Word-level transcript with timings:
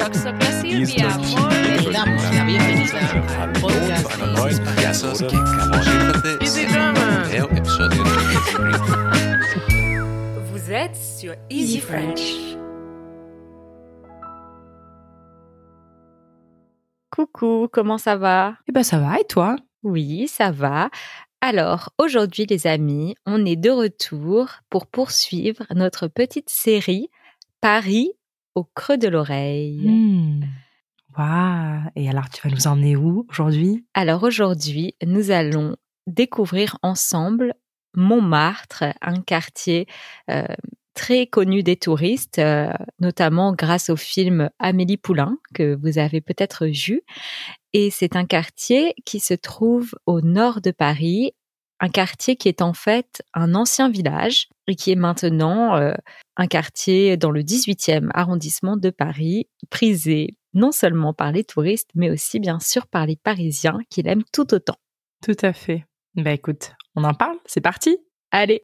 Hallo 0.00 0.12
zu 0.12 0.28
einer 0.28 0.38
neuen. 0.38 0.84
Vous 10.42 10.72
êtes 10.72 10.96
sur 10.96 11.34
Easy 11.48 11.78
French. 11.78 12.56
Coucou, 17.10 17.68
comment 17.70 17.98
ça 17.98 18.16
va? 18.16 18.56
Eh 18.66 18.72
ben 18.72 18.82
ça 18.82 18.98
va 18.98 19.20
et 19.20 19.24
toi? 19.24 19.54
Oui, 19.84 20.26
ça 20.26 20.50
va. 20.50 20.90
Alors, 21.40 21.90
aujourd'hui 21.98 22.46
les 22.46 22.66
amis, 22.66 23.14
on 23.26 23.44
est 23.46 23.54
de 23.54 23.70
retour 23.70 24.48
pour 24.70 24.88
poursuivre 24.88 25.64
notre 25.72 26.08
petite 26.08 26.50
série 26.50 27.10
Paris 27.60 28.14
au 28.54 28.64
creux 28.64 28.98
de 28.98 29.08
l'oreille. 29.08 29.88
Hmm. 29.88 30.44
Waouh 31.16 31.82
Et 31.96 32.08
alors 32.08 32.28
tu 32.28 32.46
vas 32.46 32.54
nous 32.54 32.66
emmener 32.66 32.96
où 32.96 33.26
aujourd'hui? 33.30 33.84
Alors 33.94 34.22
aujourd'hui, 34.22 34.94
nous 35.06 35.30
allons 35.30 35.76
découvrir 36.06 36.78
ensemble 36.82 37.54
Montmartre, 37.96 38.84
un 39.00 39.20
quartier 39.20 39.86
euh, 40.30 40.46
très 40.94 41.26
connu 41.26 41.62
des 41.62 41.76
touristes, 41.76 42.38
euh, 42.38 42.72
notamment 43.00 43.52
grâce 43.52 43.90
au 43.90 43.96
film 43.96 44.50
Amélie 44.58 44.96
Poulain 44.96 45.38
que 45.54 45.76
vous 45.80 45.98
avez 45.98 46.20
peut-être 46.20 46.66
vu. 46.66 47.02
Et 47.72 47.90
c'est 47.90 48.16
un 48.16 48.24
quartier 48.24 48.94
qui 49.04 49.20
se 49.20 49.34
trouve 49.34 49.94
au 50.06 50.20
nord 50.20 50.60
de 50.60 50.70
Paris, 50.70 51.32
un 51.84 51.90
quartier 51.90 52.36
qui 52.36 52.48
est 52.48 52.62
en 52.62 52.72
fait 52.72 53.22
un 53.34 53.54
ancien 53.54 53.90
village 53.90 54.48
et 54.66 54.74
qui 54.74 54.90
est 54.90 54.96
maintenant 54.96 55.76
euh, 55.76 55.92
un 56.38 56.46
quartier 56.46 57.18
dans 57.18 57.30
le 57.30 57.42
18e 57.42 58.08
arrondissement 58.14 58.78
de 58.78 58.88
Paris, 58.88 59.50
prisé 59.68 60.38
non 60.54 60.72
seulement 60.72 61.12
par 61.12 61.30
les 61.30 61.44
touristes, 61.44 61.90
mais 61.94 62.08
aussi 62.08 62.40
bien 62.40 62.58
sûr 62.58 62.86
par 62.86 63.04
les 63.04 63.16
Parisiens 63.16 63.80
qui 63.90 64.00
l'aiment 64.00 64.24
tout 64.32 64.54
autant. 64.54 64.76
Tout 65.22 65.36
à 65.42 65.52
fait. 65.52 65.84
Bah 66.14 66.32
écoute, 66.32 66.72
on 66.96 67.04
en 67.04 67.12
parle 67.12 67.36
C'est 67.44 67.60
parti 67.60 67.98
Allez, 68.30 68.62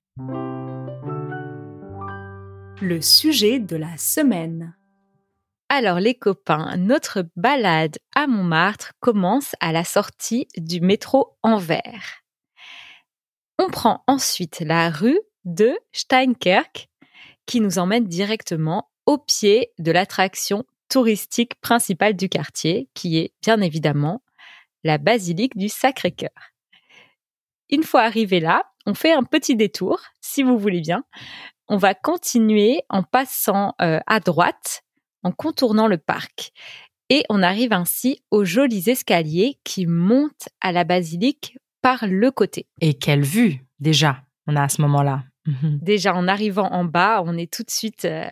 Le 2.81 3.03
sujet 3.03 3.59
de 3.59 3.77
la 3.77 3.99
semaine. 3.99 4.75
alors 5.69 6.01
les 6.01 6.15
copains, 6.15 6.75
notre 6.79 7.27
balade 7.37 7.99
à 8.15 8.27
Montmartre 8.27 8.93
commence 8.99 9.55
à 9.61 9.73
la 9.73 9.85
sortie 9.85 10.49
du 10.57 10.81
métro 10.81 11.37
Anvers. 11.43 12.20
Prend 13.73 14.03
ensuite 14.07 14.61
la 14.61 14.91
rue 14.91 15.21
de 15.45 15.79
Steinkerk 15.93 16.89
qui 17.47 17.61
nous 17.61 17.79
emmène 17.79 18.05
directement 18.05 18.91
au 19.07 19.19
pied 19.19 19.73
de 19.79 19.93
l'attraction 19.93 20.65
touristique 20.89 21.55
principale 21.61 22.15
du 22.15 22.29
quartier, 22.29 22.89
qui 22.95 23.19
est 23.19 23.33
bien 23.43 23.61
évidemment 23.61 24.23
la 24.85 24.99
basilique 24.99 25.57
du 25.57 25.69
Sacré-Cœur. 25.69 26.53
Une 27.71 27.85
fois 27.85 28.03
arrivé 28.03 28.41
là, 28.41 28.65
on 28.87 28.95
fait 28.95 29.13
un 29.13 29.23
petit 29.23 29.57
détour, 29.57 30.01
si 30.21 30.43
vous 30.43 30.59
voulez 30.59 30.81
bien. 30.81 31.05
On 31.69 31.77
va 31.77 31.95
continuer 31.95 32.83
en 32.89 33.05
passant 33.05 33.75
euh, 33.81 34.01
à 34.07 34.19
droite, 34.19 34.83
en 35.23 35.31
contournant 35.31 35.87
le 35.87 35.99
parc. 35.99 36.53
Et 37.09 37.25
on 37.29 37.43
arrive 37.43 37.73
ainsi 37.73 38.23
aux 38.31 38.45
jolis 38.45 38.91
escaliers 38.91 39.59
qui 39.65 39.87
montent 39.87 40.49
à 40.61 40.73
la 40.73 40.85
basilique 40.85 41.57
par 41.83 42.07
le 42.07 42.31
côté. 42.31 42.67
Et 42.81 42.95
quelle 42.95 43.25
vue 43.25 43.65
déjà 43.79 44.23
on 44.47 44.57
a 44.57 44.63
à 44.63 44.69
ce 44.69 44.83
moment-là 44.83 45.25
Mhm. 45.47 45.79
Déjà, 45.83 46.15
en 46.15 46.29
arrivant 46.29 46.71
en 46.71 46.85
bas, 46.85 47.23
on 47.25 47.37
est 47.37 47.51
tout 47.51 47.63
de 47.63 47.71
suite 47.71 48.05
euh, 48.05 48.29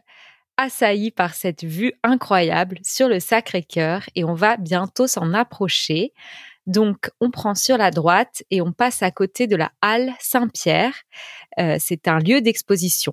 assailli 0.56 1.10
par 1.10 1.34
cette 1.34 1.64
vue 1.64 1.92
incroyable 2.02 2.78
sur 2.82 3.08
le 3.08 3.20
Sacré-Cœur 3.20 4.02
et 4.14 4.24
on 4.24 4.34
va 4.34 4.56
bientôt 4.56 5.06
s'en 5.06 5.32
approcher. 5.32 6.12
Donc, 6.66 7.10
on 7.20 7.30
prend 7.30 7.54
sur 7.54 7.78
la 7.78 7.90
droite 7.90 8.42
et 8.50 8.60
on 8.60 8.72
passe 8.72 9.02
à 9.02 9.10
côté 9.10 9.46
de 9.46 9.56
la 9.56 9.72
halle 9.80 10.12
Saint-Pierre. 10.20 10.92
Euh, 11.58 11.76
c'est 11.80 12.08
un 12.08 12.18
lieu 12.18 12.42
d'exposition. 12.42 13.12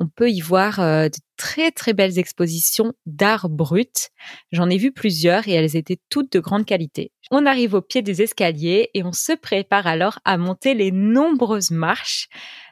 On 0.00 0.08
peut 0.08 0.30
y 0.30 0.40
voir 0.40 0.80
euh, 0.80 1.08
de 1.08 1.18
très 1.36 1.70
très 1.70 1.92
belles 1.92 2.18
expositions 2.18 2.94
d'art 3.04 3.50
brut. 3.50 4.08
J'en 4.50 4.70
ai 4.70 4.78
vu 4.78 4.92
plusieurs 4.92 5.46
et 5.46 5.52
elles 5.52 5.76
étaient 5.76 5.98
toutes 6.08 6.32
de 6.32 6.40
grande 6.40 6.64
qualité. 6.64 7.12
On 7.30 7.44
arrive 7.44 7.74
au 7.74 7.82
pied 7.82 8.00
des 8.00 8.22
escaliers 8.22 8.88
et 8.94 9.04
on 9.04 9.12
se 9.12 9.32
prépare 9.32 9.86
alors 9.86 10.18
à 10.24 10.38
monter 10.38 10.72
les 10.72 10.90
nombreuses 10.90 11.70
marches 11.70 12.28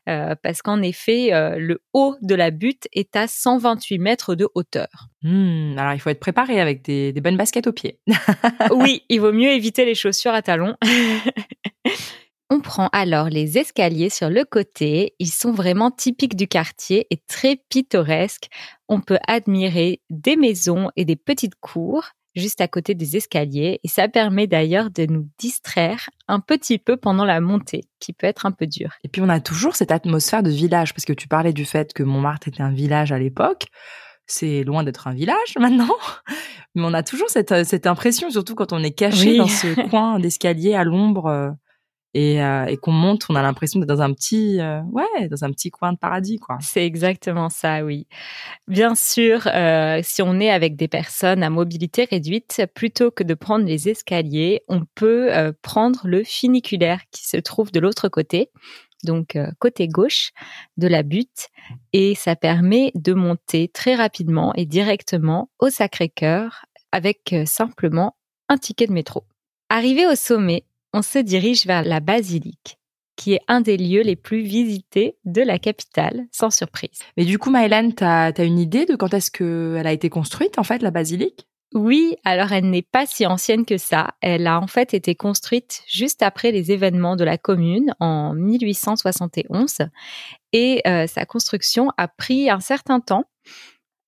euh, 0.09 0.35
parce 0.43 0.63
qu'en 0.63 0.81
effet, 0.81 1.35
euh, 1.35 1.59
le 1.59 1.83
haut 1.93 2.17
de 2.23 2.35
la 2.35 2.51
butte 2.51 2.89
est 2.95 3.15
à 3.15 3.29
128 3.29 3.99
mètres 3.99 4.35
de 4.35 4.49
hauteur. 4.55 4.89
Hmm, 5.23 5.77
Alors 5.77 5.93
il 5.93 6.01
faut 6.01 6.09
être 6.09 6.21
préparé 6.21 6.61
avec 6.63 6.83
des, 6.83 7.13
des 7.13 7.21
bonnes 7.21 7.37
baskets 7.37 7.67
aux 7.67 7.73
pieds. 7.73 8.01
oui, 8.73 9.03
il 9.11 9.21
vaut 9.21 9.33
mieux 9.33 9.51
éviter 9.51 9.85
les 9.85 9.95
chaussures 9.95 10.33
à 10.33 10.41
talons. 10.41 10.77
On 12.51 12.61
prend 12.61 12.89
alors 12.93 13.29
les 13.29 13.59
escaliers 13.59 14.09
sur 14.09 14.31
le 14.31 14.45
côté. 14.45 15.15
Ils 15.19 15.31
sont 15.31 15.53
vraiment 15.53 15.91
typiques 15.91 16.35
du 16.37 16.49
quartier 16.49 17.07
et 17.11 17.19
très 17.29 17.57
pittoresques. 17.69 18.49
On 18.89 19.01
peut 19.01 19.19
admirer 19.27 20.01
des 20.09 20.37
maisons 20.37 20.91
et 20.97 21.05
des 21.05 21.17
petites 21.17 21.57
cours 21.61 22.05
juste 22.35 22.61
à 22.61 22.69
côté 22.69 22.95
des 22.95 23.17
escaliers 23.17 23.81
et 23.83 23.89
ça 23.89 24.09
permet 24.09 24.47
d'ailleurs 24.47 24.91
de 24.91 25.07
nous 25.07 25.29
distraire 25.39 26.09
un 26.29 26.41
petit 26.41 26.79
peu 26.79 26.97
pendant 26.97 27.25
la 27.25 27.41
montée 27.41 27.85
qui 28.01 28.13
peut 28.13 28.27
être 28.27 28.47
un 28.47 28.53
peu 28.53 28.67
dure. 28.67 28.93
Et 29.05 29.09
puis 29.09 29.21
on 29.21 29.29
a 29.29 29.41
toujours 29.41 29.77
cette 29.77 29.91
atmosphère 29.91 30.43
de 30.43 30.51
village 30.51 30.95
parce 30.95 31.05
que 31.05 31.13
tu 31.13 31.29
parlais 31.29 31.53
du 31.53 31.65
fait 31.65 31.93
que 31.93 32.03
Montmartre 32.03 32.49
était 32.49 32.63
un 32.63 32.73
village 32.73 33.13
à 33.13 33.19
l'époque. 33.19 33.67
C'est 34.27 34.63
loin 34.63 34.85
d'être 34.85 35.09
un 35.09 35.15
village 35.15 35.37
maintenant, 35.59 35.97
mais 36.75 36.83
on 36.85 36.95
a 36.95 37.03
toujours 37.03 37.29
cette, 37.29 37.53
euh, 37.53 37.65
cette 37.65 37.87
impression, 37.87 38.31
surtout 38.31 38.55
quand 38.55 38.73
on 38.73 38.83
est 38.83 38.93
caché 38.93 39.31
Oui. 39.33 39.39
dans 39.39 39.49
ce 39.49 39.89
coin 39.91 40.19
d'escalier 40.19 40.75
à 40.75 40.85
l'ombre 40.85 41.27
euh, 41.27 41.51
et, 42.19 42.43
euh, 42.43 42.67
et 42.67 42.77
qu'on 42.77 42.91
monte, 42.91 43.27
on 43.29 43.37
a 43.37 43.43
l'impression 43.43 43.79
d'être 43.79 43.89
dans 43.89 44.03
un 44.03 44.13
petit, 44.13 44.61
euh, 44.61 44.81
ouais, 44.91 45.29
dans 45.29 45.45
un 45.45 45.53
petit 45.53 45.71
coin 45.71 45.93
de 45.93 45.99
paradis, 45.99 46.41
quoi. 46.41 46.59
C'est 46.61 46.85
exactement 46.85 47.49
ça, 47.49 47.85
oui. 47.85 48.09
Bien 48.67 48.97
sûr, 48.97 49.47
euh, 49.47 50.01
si 50.03 50.21
on 50.21 50.41
est 50.41 50.51
avec 50.51 50.75
des 50.75 50.89
personnes 50.89 51.45
à 51.45 51.51
mobilité 51.51 52.09
réduite, 52.11 52.63
plutôt 52.75 53.13
que 53.13 53.23
de 53.23 53.35
prendre 53.35 53.65
les 53.65 53.89
escaliers, 53.89 54.63
on 54.67 54.83
peut 54.97 55.31
prendre 55.63 56.01
le 56.05 56.25
funiculaire 56.25 57.01
qui 57.13 57.25
se 57.25 57.37
trouve 57.37 57.71
de 57.71 57.79
l'autre 57.79 58.09
côté, 58.09 58.51
donc 59.05 59.39
côté 59.61 59.87
gauche 59.87 60.33
de 60.77 60.89
la 60.89 61.05
butte, 61.05 61.49
et 61.93 62.17
ça 62.17 62.35
permet 62.35 62.91
de 62.97 63.13
monter 63.15 63.69
très 63.69 63.95
rapidement 63.95 64.53
et 64.57 64.67
directement 64.67 65.51
au 65.61 65.71
Sacré-Cœur 65.71 66.65
avec 66.91 67.35
simplement 67.45 68.17
un 68.49 68.59
ticket 68.59 68.89
de 68.89 68.93
métro. 68.93 69.25
Arrivé 69.71 70.07
au 70.07 70.15
sommet, 70.15 70.65
on 70.99 71.03
se 71.03 71.21
dirige 71.21 71.65
vers 71.65 71.85
la 71.85 72.01
basilique 72.01 72.77
qui 73.15 73.35
est 73.35 73.41
un 73.47 73.61
des 73.61 73.77
lieux 73.77 74.03
les 74.03 74.17
plus 74.17 74.43
visités 74.43 75.17
de 75.25 75.43
la 75.43 75.59
capitale, 75.59 76.27
sans 76.33 76.51
surprise. 76.51 77.01
Mais 77.17 77.25
du 77.25 77.39
coup, 77.39 77.51
Maëlan, 77.51 77.91
t'as 77.91 78.33
as 78.37 78.45
une 78.45 78.59
idée 78.61 78.85
de 78.85 78.95
quand 78.95 79.13
est-ce 79.13 79.31
qu'elle 79.31 79.87
a 79.87 79.93
été 79.93 80.09
construite, 80.09 80.57
en 80.59 80.63
fait, 80.63 80.83
la 80.83 80.93
basilique? 80.93 81.49
Oui, 81.75 82.17
alors 82.25 82.53
elle 82.53 82.71
n'est 82.71 82.83
pas 82.83 83.07
si 83.07 83.27
ancienne 83.27 83.65
que 83.65 83.77
ça. 83.77 84.15
Elle 84.23 84.47
a 84.47 84.61
en 84.61 84.69
fait 84.69 84.95
été 84.95 85.15
construite 85.15 85.83
juste 85.87 86.23
après 86.23 86.51
les 86.51 86.73
événements 86.73 87.17
de 87.17 87.25
la 87.25 87.39
commune 87.39 87.95
en 88.01 88.35
1871 88.35 89.89
et 90.53 90.81
euh, 90.87 91.07
sa 91.07 91.27
construction 91.27 91.91
a 91.97 92.09
pris 92.09 92.51
un 92.51 92.61
certain 92.61 93.01
temps 93.01 93.25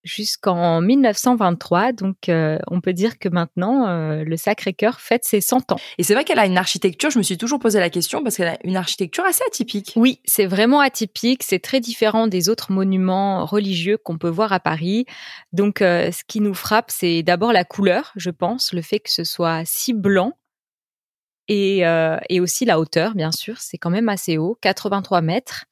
jusqu'en 0.05 0.81
1923. 0.81 1.93
Donc 1.93 2.29
euh, 2.29 2.59
on 2.69 2.81
peut 2.81 2.93
dire 2.93 3.19
que 3.19 3.29
maintenant 3.29 3.89
euh, 3.89 4.25
le 4.25 4.37
Sacré-Cœur 4.37 5.01
fête 5.01 5.25
ses 5.25 5.41
100 5.41 5.73
ans. 5.73 5.77
Et 5.99 6.03
c'est 6.03 6.15
vrai 6.15 6.25
qu'elle 6.25 6.39
a 6.39 6.47
une 6.47 6.59
architecture, 6.59 7.11
je 7.11 7.19
me 7.19 7.23
suis 7.23 7.39
toujours 7.39 7.59
posé 7.59 7.79
la 7.79 7.91
question, 7.91 8.23
parce 8.23 8.37
qu'elle 8.37 8.49
a 8.49 8.59
une 8.65 8.77
architecture 8.77 9.25
assez 9.25 9.43
atypique. 9.47 9.93
Oui, 9.97 10.21
c'est 10.25 10.47
vraiment 10.47 10.81
atypique, 10.81 11.43
c'est 11.43 11.59
très 11.59 11.81
différent 11.81 12.27
des 12.27 12.49
autres 12.49 12.73
monuments 12.73 13.45
religieux 13.45 13.99
qu'on 13.99 14.19
peut 14.19 14.29
voir 14.29 14.53
à 14.53 14.61
Paris. 14.61 15.07
Donc 15.53 15.83
euh, 15.83 16.11
ce 16.11 16.23
qui 16.27 16.41
nous 16.41 16.55
frappe, 16.55 16.91
c'est 16.91 17.23
d'abord 17.23 17.53
la 17.53 17.65
couleur, 17.65 18.13
je 18.17 18.31
pense, 18.31 18.73
le 18.73 18.83
fait 18.83 19.01
que 19.01 19.11
ce 19.11 19.25
soit 19.25 19.63
si 19.65 19.93
blanc. 19.93 20.35
Et, 21.49 21.85
euh, 21.85 22.17
et 22.29 22.39
aussi 22.39 22.65
la 22.65 22.79
hauteur, 22.79 23.17
bien 23.17 23.33
sûr, 23.33 23.59
c'est 23.59 23.77
quand 23.77 23.91
même 23.91 24.09
assez 24.09 24.39
haut, 24.39 24.57
83 24.61 25.21
mètres. 25.21 25.65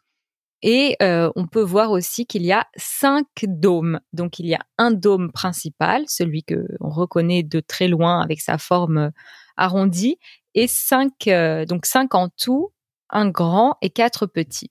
Et 0.62 0.96
euh, 1.02 1.31
on 1.37 1.46
peut 1.46 1.62
voir 1.62 1.90
aussi 1.90 2.26
qu'il 2.26 2.43
y 2.43 2.52
a 2.52 2.66
cinq 2.76 3.26
dômes. 3.43 4.00
Donc 4.12 4.38
il 4.38 4.46
y 4.46 4.55
a 4.55 4.60
un 4.76 4.90
dôme 4.90 5.31
principal, 5.31 6.05
celui 6.08 6.43
que 6.43 6.66
on 6.81 6.88
reconnaît 6.88 7.43
de 7.43 7.60
très 7.60 7.88
loin 7.88 8.20
avec 8.20 8.40
sa 8.40 8.58
forme 8.58 9.12
arrondie, 9.56 10.19
et 10.55 10.66
cinq, 10.66 11.28
euh, 11.28 11.64
donc 11.64 11.87
cinq 11.87 12.14
en 12.14 12.28
tout, 12.28 12.72
un 13.10 13.28
grand 13.28 13.76
et 13.82 13.90
quatre 13.90 14.26
petits. 14.26 14.70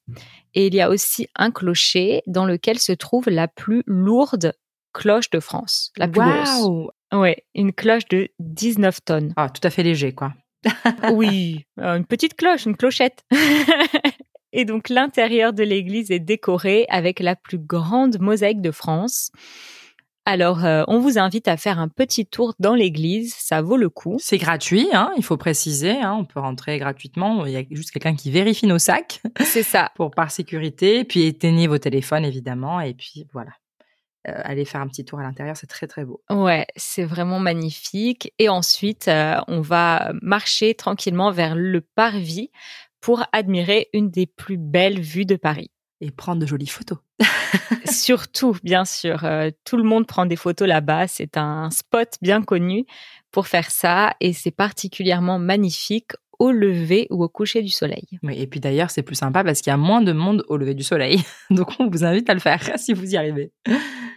Et 0.54 0.68
il 0.68 0.76
y 0.76 0.82
a 0.82 0.90
aussi 0.90 1.28
un 1.36 1.52
clocher 1.52 2.22
dans 2.28 2.46
lequel 2.46 2.80
se 2.80 2.92
trouve 2.92 3.30
la 3.30 3.48
plus 3.48 3.84
lourde 3.86 4.54
cloche 4.94 5.30
de 5.30 5.40
France, 5.40 5.92
la 5.98 6.08
plus 6.08 6.22
grosse. 6.22 6.62
Waouh 6.62 6.90
Ouais, 7.14 7.46
une 7.56 7.72
cloche 7.72 8.06
de 8.10 8.30
19 8.40 9.00
tonnes. 9.06 9.34
Ah, 9.38 9.50
tout 9.50 9.66
à 9.66 9.70
fait 9.70 9.84
léger, 9.84 10.14
quoi. 10.14 10.34
Oui, 11.12 11.66
euh, 11.80 11.96
une 11.96 12.06
petite 12.06 12.36
cloche, 12.36 12.66
une 12.66 12.76
clochette. 12.76 13.24
Et 14.54 14.66
donc 14.66 14.90
l'intérieur 14.90 15.54
de 15.54 15.64
l'église 15.64 16.12
est 16.12 16.20
décoré 16.20 16.86
avec 16.90 17.20
la 17.20 17.36
plus 17.36 17.60
grande 17.60 18.20
mosaïque 18.20 18.62
de 18.62 18.72
France. 18.72 19.32
Alors, 20.30 20.66
euh, 20.66 20.84
on 20.88 21.00
vous 21.00 21.18
invite 21.18 21.48
à 21.48 21.56
faire 21.56 21.80
un 21.80 21.88
petit 21.88 22.26
tour 22.26 22.54
dans 22.60 22.76
l'église, 22.76 23.34
ça 23.34 23.62
vaut 23.62 23.78
le 23.78 23.90
coup. 23.90 24.18
C'est 24.20 24.38
gratuit, 24.38 24.90
hein, 24.92 25.10
il 25.16 25.24
faut 25.24 25.38
préciser. 25.38 25.92
Hein, 25.92 26.18
on 26.20 26.26
peut 26.26 26.42
rentrer 26.42 26.78
gratuitement. 26.80 27.46
Il 27.46 27.54
y 27.54 27.56
a 27.56 27.64
juste 27.72 27.92
quelqu'un 27.92 28.14
qui 28.14 28.30
vérifie 28.30 28.68
nos 28.68 28.78
sacs 28.78 29.22
C'est 29.40 29.64
ça. 29.64 29.90
pour 29.96 30.12
par 30.12 30.30
sécurité. 30.30 31.06
Puis 31.06 31.24
éteignez 31.24 31.68
vos 31.68 31.78
téléphones 31.78 32.26
évidemment. 32.26 32.82
Et 32.82 32.94
puis 32.94 33.26
voilà. 33.32 33.52
Euh, 34.28 34.34
allez 34.44 34.66
faire 34.66 34.82
un 34.82 34.88
petit 34.88 35.06
tour 35.06 35.20
à 35.20 35.24
l'intérieur, 35.24 35.56
c'est 35.56 35.68
très 35.68 35.88
très 35.88 36.04
beau. 36.04 36.22
Ouais, 36.30 36.66
c'est 36.76 37.06
vraiment 37.06 37.40
magnifique. 37.40 38.34
Et 38.38 38.50
ensuite, 38.50 39.08
euh, 39.08 39.36
on 39.48 39.62
va 39.62 40.12
marcher 40.22 40.74
tranquillement 40.74 41.32
vers 41.32 41.56
le 41.56 41.80
parvis 41.80 42.52
pour 43.02 43.24
admirer 43.32 43.90
une 43.94 44.10
des 44.10 44.26
plus 44.26 44.58
belles 44.58 45.00
vues 45.00 45.26
de 45.26 45.36
Paris. 45.36 45.72
Et 46.00 46.12
prendre 46.12 46.42
de 46.42 46.46
jolies 46.46 46.68
photos. 46.68 47.00
Surtout, 47.92 48.56
bien 48.64 48.86
sûr, 48.86 49.24
euh, 49.24 49.50
tout 49.66 49.78
le 49.78 49.84
monde 49.84 50.08
prend 50.08 50.26
des 50.26 50.36
photos 50.36 50.68
là-bas. 50.68 51.08
C'est 51.08 51.38
un 51.38 51.70
spot 51.72 52.18
bien 52.22 52.42
connu 52.42 52.86
pour 53.32 53.48
faire 53.48 53.72
ça 53.72 54.16
et 54.20 54.34
c'est 54.34 54.52
particulièrement 54.52 55.40
magnifique 55.40 56.12
au 56.40 56.52
lever 56.52 57.08
ou 57.10 57.24
au 57.24 57.30
coucher 57.30 57.64
du 57.64 57.70
soleil. 57.70 58.06
Oui, 58.22 58.40
et 58.40 58.46
puis 58.46 58.60
d'ailleurs, 58.60 58.92
c'est 58.92 59.02
plus 59.02 59.16
sympa 59.16 59.44
parce 59.44 59.62
qu'il 59.62 59.72
y 59.72 59.74
a 59.74 59.78
moins 59.78 60.02
de 60.02 60.12
monde 60.12 60.44
au 60.50 60.58
lever 60.58 60.76
du 60.76 60.84
soleil. 60.84 61.24
Donc 61.50 61.80
on 61.80 61.90
vous 61.90 62.06
invite 62.06 62.30
à 62.30 62.34
le 62.34 62.40
faire 62.40 62.62
si 62.78 62.94
vous 62.94 63.14
y 63.14 63.18
arrivez. 63.18 63.52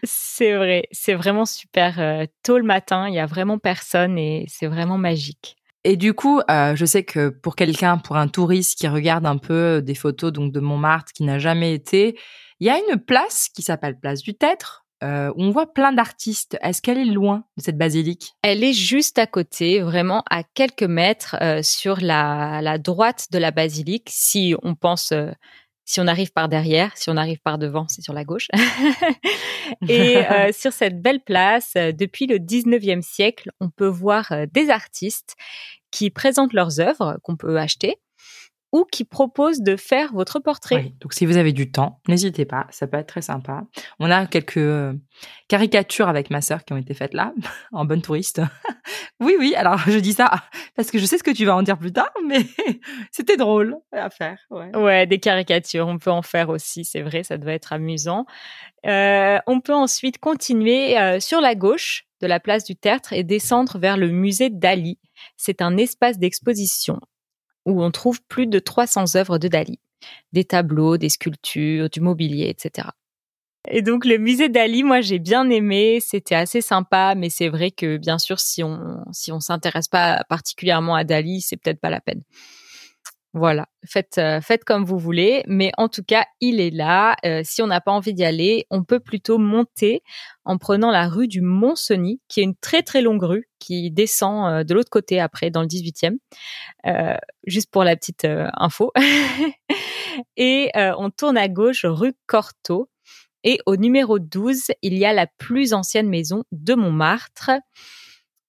C'est 0.02 0.54
vrai, 0.54 0.84
c'est 0.92 1.14
vraiment 1.14 1.46
super. 1.46 1.98
euh, 1.98 2.26
tôt 2.42 2.58
le 2.58 2.64
matin, 2.64 3.08
il 3.08 3.14
y 3.14 3.18
a 3.18 3.26
vraiment 3.26 3.58
personne 3.58 4.18
et 4.18 4.44
c'est 4.48 4.66
vraiment 4.66 4.98
magique. 4.98 5.56
Et 5.84 5.96
du 5.96 6.12
coup, 6.12 6.40
euh, 6.50 6.76
je 6.76 6.84
sais 6.84 7.04
que 7.04 7.30
pour 7.30 7.56
quelqu'un, 7.56 7.98
pour 7.98 8.16
un 8.16 8.28
touriste 8.28 8.78
qui 8.78 8.88
regarde 8.88 9.26
un 9.26 9.38
peu 9.38 9.80
des 9.82 9.94
photos 9.94 10.32
donc 10.32 10.52
de 10.52 10.60
Montmartre, 10.60 11.12
qui 11.12 11.22
n'a 11.22 11.38
jamais 11.38 11.72
été, 11.72 12.18
il 12.60 12.66
y 12.66 12.70
a 12.70 12.78
une 12.78 12.98
place 12.98 13.48
qui 13.48 13.62
s'appelle 13.62 13.98
Place 13.98 14.22
du 14.22 14.34
Tertre, 14.34 14.84
euh, 15.02 15.32
où 15.34 15.44
on 15.44 15.50
voit 15.50 15.72
plein 15.72 15.92
d'artistes. 15.92 16.58
Est-ce 16.60 16.82
qu'elle 16.82 16.98
est 16.98 17.06
loin 17.06 17.44
de 17.56 17.62
cette 17.62 17.78
basilique? 17.78 18.34
Elle 18.42 18.62
est 18.62 18.74
juste 18.74 19.18
à 19.18 19.26
côté, 19.26 19.80
vraiment 19.80 20.22
à 20.28 20.42
quelques 20.42 20.82
mètres 20.82 21.36
euh, 21.40 21.62
sur 21.62 22.00
la, 22.02 22.76
droite 22.76 23.28
de 23.30 23.38
la 23.38 23.50
basilique. 23.50 24.08
Si 24.10 24.54
on 24.62 24.74
pense, 24.74 25.12
euh, 25.12 25.30
si 25.90 25.98
on 25.98 26.06
arrive 26.06 26.30
par 26.32 26.48
derrière, 26.48 26.96
si 26.96 27.10
on 27.10 27.16
arrive 27.16 27.40
par 27.40 27.58
devant, 27.58 27.88
c'est 27.88 28.00
sur 28.00 28.12
la 28.12 28.22
gauche. 28.22 28.46
Et 29.88 30.18
euh, 30.18 30.52
sur 30.52 30.72
cette 30.72 31.02
belle 31.02 31.18
place, 31.20 31.72
euh, 31.76 31.90
depuis 31.90 32.28
le 32.28 32.36
19e 32.36 33.02
siècle, 33.02 33.50
on 33.58 33.70
peut 33.70 33.88
voir 33.88 34.30
euh, 34.30 34.46
des 34.52 34.70
artistes 34.70 35.34
qui 35.90 36.10
présentent 36.10 36.52
leurs 36.52 36.78
œuvres 36.78 37.18
qu'on 37.24 37.34
peut 37.34 37.58
acheter 37.58 37.96
ou 38.70 38.84
qui 38.84 39.04
proposent 39.04 39.62
de 39.62 39.74
faire 39.74 40.12
votre 40.12 40.38
portrait. 40.38 40.76
Oui, 40.76 40.94
Donc 41.00 41.12
si 41.12 41.26
vous 41.26 41.36
avez 41.36 41.52
du 41.52 41.72
temps, 41.72 42.00
n'hésitez 42.06 42.44
pas, 42.44 42.68
ça 42.70 42.86
peut 42.86 42.98
être 42.98 43.08
très 43.08 43.22
sympa. 43.22 43.64
On 43.98 44.12
a 44.12 44.26
quelques 44.26 44.96
caricatures 45.48 46.08
avec 46.08 46.30
ma 46.30 46.40
sœur 46.40 46.64
qui 46.64 46.72
ont 46.72 46.76
été 46.76 46.94
faites 46.94 47.14
là, 47.14 47.34
en 47.72 47.84
bonne 47.84 48.00
touriste. 48.00 48.40
Oui, 49.20 49.36
oui, 49.38 49.54
alors 49.54 49.78
je 49.86 49.98
dis 49.98 50.14
ça 50.14 50.30
parce 50.74 50.90
que 50.90 50.98
je 50.98 51.04
sais 51.04 51.18
ce 51.18 51.22
que 51.22 51.30
tu 51.30 51.44
vas 51.44 51.54
en 51.54 51.62
dire 51.62 51.78
plus 51.78 51.92
tard, 51.92 52.12
mais 52.26 52.40
c'était 53.12 53.36
drôle 53.36 53.76
à 53.92 54.08
faire. 54.10 54.38
Ouais. 54.50 55.06
Des 55.06 55.18
caricatures, 55.18 55.86
on 55.86 55.98
peut 55.98 56.10
en 56.10 56.22
faire 56.22 56.48
aussi, 56.48 56.84
c'est 56.84 57.02
vrai, 57.02 57.22
ça 57.22 57.36
doit 57.36 57.52
être 57.52 57.72
amusant. 57.72 58.24
Euh, 58.86 59.38
on 59.46 59.60
peut 59.60 59.74
ensuite 59.74 60.18
continuer 60.18 60.98
euh, 60.98 61.20
sur 61.20 61.40
la 61.40 61.54
gauche 61.54 62.06
de 62.22 62.26
la 62.26 62.40
place 62.40 62.64
du 62.64 62.76
Tertre 62.76 63.12
et 63.12 63.22
descendre 63.22 63.78
vers 63.78 63.96
le 63.96 64.08
musée 64.08 64.48
Dali. 64.50 64.98
C'est 65.36 65.60
un 65.60 65.76
espace 65.76 66.18
d'exposition 66.18 66.98
où 67.66 67.82
on 67.82 67.90
trouve 67.90 68.22
plus 68.22 68.46
de 68.46 68.58
300 68.58 69.16
œuvres 69.16 69.38
de 69.38 69.48
Dali, 69.48 69.80
des 70.32 70.44
tableaux, 70.44 70.96
des 70.96 71.10
sculptures, 71.10 71.90
du 71.90 72.00
mobilier, 72.00 72.48
etc. 72.48 72.88
Et 73.68 73.82
donc 73.82 74.04
le 74.06 74.16
musée 74.18 74.48
Dali, 74.48 74.82
moi 74.82 75.00
j'ai 75.02 75.18
bien 75.18 75.48
aimé, 75.50 75.98
c'était 76.00 76.34
assez 76.34 76.62
sympa, 76.62 77.14
mais 77.16 77.28
c'est 77.28 77.48
vrai 77.48 77.70
que 77.70 77.98
bien 77.98 78.18
sûr 78.18 78.40
si 78.40 78.62
on 78.62 78.78
si 79.12 79.32
on 79.32 79.40
s'intéresse 79.40 79.88
pas 79.88 80.24
particulièrement 80.28 80.94
à 80.94 81.04
Dali, 81.04 81.40
c'est 81.42 81.56
peut-être 81.56 81.80
pas 81.80 81.90
la 81.90 82.00
peine. 82.00 82.22
Voilà, 83.32 83.66
faites 83.86 84.18
euh, 84.18 84.40
faites 84.40 84.64
comme 84.64 84.84
vous 84.84 84.98
voulez, 84.98 85.44
mais 85.46 85.70
en 85.78 85.88
tout 85.88 86.02
cas 86.02 86.24
il 86.40 86.58
est 86.60 86.70
là. 86.70 87.14
Euh, 87.24 87.42
si 87.44 87.62
on 87.62 87.68
n'a 87.68 87.80
pas 87.80 87.92
envie 87.92 88.12
d'y 88.12 88.24
aller, 88.24 88.66
on 88.70 88.82
peut 88.82 88.98
plutôt 88.98 89.38
monter 89.38 90.02
en 90.44 90.58
prenant 90.58 90.90
la 90.90 91.08
rue 91.08 91.28
du 91.28 91.40
Mont-Cenis, 91.40 92.20
qui 92.26 92.40
est 92.40 92.42
une 92.42 92.56
très 92.56 92.82
très 92.82 93.02
longue 93.02 93.22
rue 93.22 93.48
qui 93.60 93.92
descend 93.92 94.52
euh, 94.52 94.64
de 94.64 94.74
l'autre 94.74 94.90
côté 94.90 95.20
après 95.20 95.50
dans 95.50 95.60
le 95.62 95.68
18e. 95.68 96.16
Euh, 96.86 97.16
juste 97.46 97.70
pour 97.70 97.84
la 97.84 97.94
petite 97.94 98.26
info. 98.26 98.92
Et 100.36 100.72
on 100.74 101.10
tourne 101.10 101.38
à 101.38 101.48
gauche 101.48 101.84
rue 101.84 102.14
Cortot. 102.26 102.89
Et 103.44 103.58
au 103.66 103.76
numéro 103.76 104.18
12, 104.18 104.72
il 104.82 104.98
y 104.98 105.04
a 105.04 105.12
la 105.12 105.26
plus 105.26 105.72
ancienne 105.72 106.08
maison 106.08 106.44
de 106.52 106.74
Montmartre. 106.74 107.50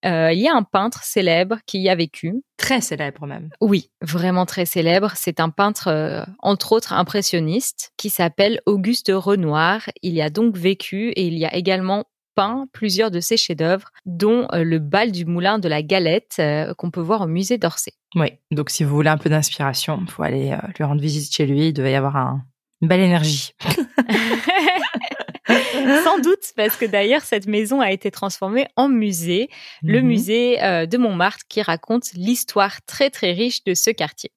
Euh, 0.06 0.32
il 0.34 0.40
y 0.40 0.48
a 0.48 0.56
un 0.56 0.64
peintre 0.64 1.04
célèbre 1.04 1.58
qui 1.66 1.80
y 1.80 1.90
a 1.90 1.96
vécu. 1.96 2.44
Très 2.58 2.82
célèbre 2.82 3.28
même. 3.28 3.50
Oui, 3.62 3.92
vraiment 4.02 4.46
très 4.46 4.66
célèbre. 4.66 5.12
C'est 5.16 5.40
un 5.40 5.50
peintre, 5.50 5.88
euh, 5.88 6.24
entre 6.40 6.72
autres, 6.72 6.94
impressionniste, 6.94 7.92
qui 7.98 8.10
s'appelle 8.10 8.62
Auguste 8.66 9.12
Renoir. 9.14 9.90
Il 10.02 10.14
y 10.14 10.22
a 10.22 10.30
donc 10.30 10.58
vécu 10.58 11.10
et 11.10 11.26
il 11.28 11.38
y 11.38 11.46
a 11.46 11.56
également 11.56 12.06
peint 12.34 12.66
plusieurs 12.72 13.12
de 13.12 13.20
ses 13.20 13.38
chefs-d'œuvre, 13.38 13.92
dont 14.06 14.48
euh, 14.54 14.64
le 14.64 14.80
bal 14.80 15.12
du 15.12 15.26
moulin 15.26 15.60
de 15.60 15.68
la 15.68 15.84
Galette 15.84 16.42
qu'on 16.78 16.90
peut 16.90 17.02
voir 17.02 17.22
au 17.22 17.28
musée 17.28 17.58
d'Orsay. 17.58 17.94
Oui, 18.16 18.30
donc 18.52 18.70
si 18.70 18.84
vous 18.84 18.96
voulez 18.96 19.10
un 19.10 19.18
peu 19.18 19.30
d'inspiration, 19.30 20.00
il 20.02 20.10
faut 20.10 20.24
aller 20.24 20.58
lui 20.78 20.84
rendre 20.84 21.02
visite 21.02 21.34
chez 21.34 21.46
lui. 21.46 21.68
Il 21.68 21.74
devait 21.74 21.92
y 21.92 21.96
avoir 21.96 22.16
un, 22.16 22.44
une 22.82 22.88
belle 22.88 23.02
énergie. 23.02 23.52
Sans 26.04 26.20
doute, 26.20 26.54
parce 26.56 26.78
que 26.78 26.86
d'ailleurs, 26.86 27.22
cette 27.22 27.48
maison 27.48 27.82
a 27.82 27.92
été 27.92 28.12
transformée 28.12 28.68
en 28.76 28.88
musée, 28.90 29.50
le 29.84 30.02
Mhm. 30.02 30.08
musée 30.08 30.64
euh, 30.64 30.86
de 30.86 30.98
Montmartre 30.98 31.44
qui 31.50 31.62
raconte 31.62 32.12
l'histoire 32.14 32.82
très 32.86 33.10
très 33.10 33.32
riche 33.34 33.64
de 33.64 33.74
ce 33.74 33.90
quartier. 33.92 34.32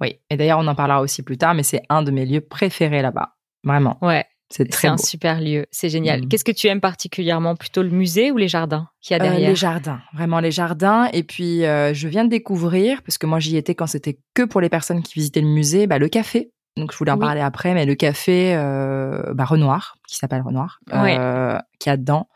Oui, 0.00 0.18
et 0.30 0.36
d'ailleurs 0.36 0.58
on 0.58 0.66
en 0.66 0.74
parlera 0.74 1.00
aussi 1.00 1.22
plus 1.22 1.38
tard, 1.38 1.54
mais 1.54 1.62
c'est 1.62 1.82
un 1.88 2.02
de 2.02 2.10
mes 2.10 2.26
lieux 2.26 2.40
préférés 2.40 3.02
là-bas. 3.02 3.34
Vraiment, 3.64 3.98
Ouais, 4.02 4.24
c'est 4.50 4.64
c'est 4.64 4.68
très 4.70 4.88
un 4.88 4.96
super 4.98 5.40
lieu, 5.40 5.66
c'est 5.70 5.88
génial. 5.88 6.22
Mhm. 6.22 6.28
Qu'est-ce 6.28 6.44
que 6.44 6.52
tu 6.52 6.66
aimes 6.66 6.80
particulièrement, 6.80 7.54
plutôt 7.54 7.82
le 7.82 7.90
musée 7.90 8.32
ou 8.32 8.36
les 8.36 8.48
jardins 8.48 8.88
qu'il 9.00 9.16
y 9.16 9.20
a 9.20 9.22
Euh, 9.22 9.28
derrière? 9.30 9.50
les 9.50 9.56
jardins, 9.56 10.00
vraiment 10.12 10.40
les 10.40 10.50
jardins. 10.50 11.08
Et 11.12 11.22
puis, 11.22 11.64
euh, 11.64 11.94
je 11.94 12.08
viens 12.08 12.24
de 12.24 12.30
découvrir, 12.30 13.02
parce 13.02 13.16
que 13.16 13.26
moi 13.26 13.38
j'y 13.38 13.56
étais 13.56 13.74
quand 13.76 13.86
c'était 13.86 14.18
que 14.34 14.42
pour 14.42 14.60
les 14.60 14.68
personnes 14.68 15.02
qui 15.02 15.14
visitaient 15.14 15.40
le 15.40 15.46
musée, 15.48 15.86
bah, 15.86 15.98
le 15.98 16.08
café. 16.08 16.50
Donc 16.76 16.92
je 16.92 16.96
voulais 16.96 17.10
en 17.10 17.16
Oui. 17.16 17.20
parler 17.20 17.40
après, 17.40 17.74
mais 17.74 17.84
le 17.86 17.94
café 17.94 18.54
euh, 18.54 19.34
bah, 19.34 19.44
Renoir, 19.44 19.96
qui 20.08 20.16
s'appelle 20.16 20.42
Renoir, 20.42 20.80
euh, 20.92 21.58
qui 21.78 21.90
a 21.90 21.96
dedans, 21.96 22.28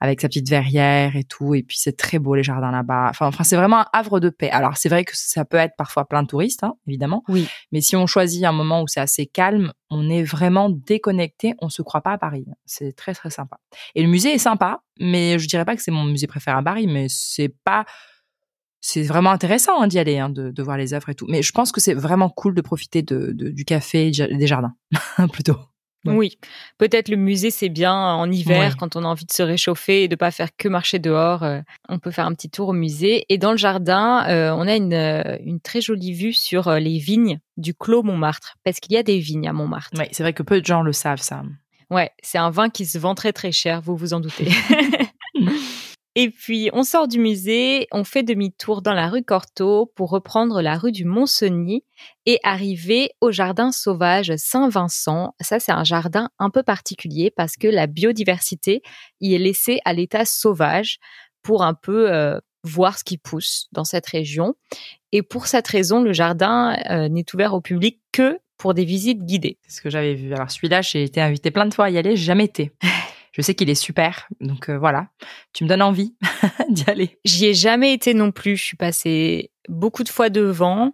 avec 0.00 0.20
sa 0.20 0.28
petite 0.28 0.48
verrière 0.48 1.14
et 1.14 1.24
tout. 1.24 1.54
Et 1.54 1.62
puis 1.62 1.76
c'est 1.78 1.96
très 1.96 2.18
beau 2.18 2.34
les 2.34 2.42
jardins 2.42 2.70
là-bas. 2.72 3.08
Enfin, 3.10 3.26
enfin 3.26 3.44
c'est 3.44 3.54
vraiment 3.56 3.80
un 3.80 3.86
havre 3.92 4.18
de 4.18 4.30
paix. 4.30 4.50
Alors 4.50 4.76
c'est 4.76 4.88
vrai 4.88 5.04
que 5.04 5.12
ça 5.14 5.44
peut 5.44 5.58
être 5.58 5.74
parfois 5.76 6.06
plein 6.08 6.22
de 6.22 6.26
touristes, 6.26 6.64
hein, 6.64 6.74
évidemment. 6.88 7.22
Oui. 7.28 7.46
Mais 7.70 7.80
si 7.82 7.94
on 7.94 8.06
choisit 8.06 8.44
un 8.44 8.52
moment 8.52 8.82
où 8.82 8.88
c'est 8.88 8.98
assez 9.00 9.26
calme, 9.26 9.72
on 9.90 10.08
est 10.10 10.22
vraiment 10.24 10.70
déconnecté. 10.70 11.54
On 11.60 11.68
se 11.68 11.82
croit 11.82 12.00
pas 12.00 12.12
à 12.12 12.18
Paris. 12.18 12.46
C'est 12.64 12.96
très 12.96 13.14
très 13.14 13.30
sympa. 13.30 13.58
Et 13.94 14.02
le 14.02 14.08
musée 14.08 14.32
est 14.32 14.38
sympa, 14.38 14.80
mais 14.98 15.38
je 15.38 15.46
dirais 15.46 15.64
pas 15.66 15.76
que 15.76 15.82
c'est 15.82 15.90
mon 15.92 16.04
musée 16.04 16.26
préféré 16.26 16.56
à 16.56 16.62
Paris, 16.62 16.86
mais 16.86 17.06
c'est 17.08 17.54
pas. 17.64 17.84
C'est 18.84 19.02
vraiment 19.04 19.30
intéressant 19.30 19.80
hein, 19.80 19.86
d'y 19.86 19.98
aller, 20.00 20.18
hein, 20.18 20.28
de, 20.28 20.50
de 20.50 20.62
voir 20.62 20.76
les 20.76 20.92
œuvres 20.92 21.08
et 21.08 21.14
tout. 21.14 21.26
Mais 21.28 21.40
je 21.40 21.52
pense 21.52 21.70
que 21.72 21.80
c'est 21.80 21.94
vraiment 21.94 22.28
cool 22.28 22.52
de 22.54 22.60
profiter 22.60 23.00
de, 23.02 23.30
de- 23.32 23.48
du 23.50 23.64
café 23.64 24.08
et 24.08 24.10
des 24.36 24.46
jardins, 24.48 24.74
plutôt. 25.32 25.56
Ouais. 26.04 26.14
Oui, 26.16 26.38
peut-être 26.78 27.08
le 27.08 27.16
musée 27.16 27.52
c'est 27.52 27.68
bien 27.68 27.94
en 27.94 28.28
hiver 28.28 28.58
Ouais. 28.72 28.76
quand 28.76 28.96
on 28.96 29.04
a 29.04 29.06
envie 29.06 29.24
de 29.24 29.30
se 29.30 29.44
réchauffer 29.44 30.02
et 30.02 30.08
de 30.08 30.16
pas 30.16 30.32
faire 30.32 30.48
que 30.56 30.66
marcher 30.68 30.98
dehors. 30.98 31.44
euh, 31.44 31.60
on 31.88 32.00
peut 32.00 32.10
faire 32.10 32.26
un 32.26 32.34
petit 32.34 32.50
tour 32.50 32.70
au 32.70 32.72
musée 32.72 33.24
et 33.28 33.38
dans 33.38 33.52
le 33.52 33.56
jardin, 33.56 34.24
euh, 34.28 34.50
on 34.52 34.66
a 34.66 34.74
une, 34.74 34.94
euh, 34.94 35.38
une 35.44 35.60
très 35.60 35.80
jolie 35.80 36.12
vue 36.12 36.32
sur 36.32 36.68
les 36.72 36.98
vignes 36.98 37.38
du 37.56 37.72
Clos 37.74 38.02
Montmartre 38.02 38.56
parce 38.64 38.80
qu'il 38.80 38.94
y 38.94 38.96
a 38.96 39.04
des 39.04 39.20
vignes 39.20 39.46
à 39.48 39.52
Montmartre. 39.52 39.96
Ouais, 39.96 40.08
c'est 40.10 40.24
vrai 40.24 40.32
que 40.32 40.42
peu 40.42 40.60
de 40.60 40.66
gens 40.66 40.82
le 40.82 40.92
savent, 40.92 41.22
ça. 41.22 41.44
Ouais, 41.88 42.10
c'est 42.20 42.38
un 42.38 42.50
vin 42.50 42.68
qui 42.68 42.84
se 42.84 42.98
vend 42.98 43.14
très 43.14 43.32
très 43.32 43.52
cher, 43.52 43.80
vous 43.80 43.96
vous 43.96 44.12
en 44.12 44.18
doutez. 44.18 44.48
Et 46.14 46.28
puis, 46.28 46.68
on 46.74 46.82
sort 46.82 47.08
du 47.08 47.18
musée, 47.18 47.86
on 47.90 48.04
fait 48.04 48.22
demi-tour 48.22 48.82
dans 48.82 48.92
la 48.92 49.08
rue 49.08 49.22
Cortot 49.22 49.86
pour 49.94 50.10
reprendre 50.10 50.60
la 50.60 50.76
rue 50.76 50.92
du 50.92 51.06
Mont-Cenis 51.06 51.84
et 52.26 52.38
arriver 52.42 53.12
au 53.22 53.32
jardin 53.32 53.72
sauvage 53.72 54.34
Saint-Vincent. 54.36 55.34
Ça, 55.40 55.58
c'est 55.58 55.72
un 55.72 55.84
jardin 55.84 56.28
un 56.38 56.50
peu 56.50 56.62
particulier 56.62 57.32
parce 57.34 57.56
que 57.56 57.66
la 57.66 57.86
biodiversité 57.86 58.82
y 59.20 59.34
est 59.34 59.38
laissée 59.38 59.80
à 59.86 59.94
l'état 59.94 60.26
sauvage 60.26 60.98
pour 61.42 61.62
un 61.62 61.72
peu 61.72 62.12
euh, 62.12 62.38
voir 62.62 62.98
ce 62.98 63.04
qui 63.04 63.16
pousse 63.16 63.68
dans 63.72 63.84
cette 63.84 64.06
région. 64.06 64.54
Et 65.12 65.22
pour 65.22 65.46
cette 65.46 65.66
raison, 65.66 66.02
le 66.02 66.12
jardin 66.12 66.76
euh, 66.90 67.08
n'est 67.08 67.24
ouvert 67.32 67.54
au 67.54 67.62
public 67.62 68.00
que 68.12 68.38
pour 68.58 68.74
des 68.74 68.84
visites 68.84 69.24
guidées. 69.24 69.58
C'est 69.66 69.78
ce 69.78 69.80
que 69.80 69.90
j'avais 69.90 70.14
vu. 70.14 70.32
Alors 70.34 70.50
celui-là, 70.50 70.82
j'ai 70.82 71.04
été 71.04 71.22
invitée 71.22 71.50
plein 71.50 71.66
de 71.66 71.72
fois 71.72 71.86
à 71.86 71.90
y 71.90 71.96
aller, 71.96 72.16
jamais 72.16 72.44
été. 72.44 72.70
Je 73.32 73.40
sais 73.42 73.54
qu'il 73.54 73.70
est 73.70 73.74
super, 73.74 74.28
donc 74.40 74.68
euh, 74.68 74.78
voilà. 74.78 75.08
Tu 75.52 75.64
me 75.64 75.68
donnes 75.68 75.82
envie 75.82 76.14
d'y 76.68 76.84
aller. 76.88 77.18
J'y 77.24 77.46
ai 77.46 77.54
jamais 77.54 77.92
été 77.94 78.14
non 78.14 78.30
plus. 78.30 78.56
Je 78.56 78.62
suis 78.62 78.76
passée 78.76 79.50
beaucoup 79.68 80.04
de 80.04 80.10
fois 80.10 80.28
devant 80.28 80.92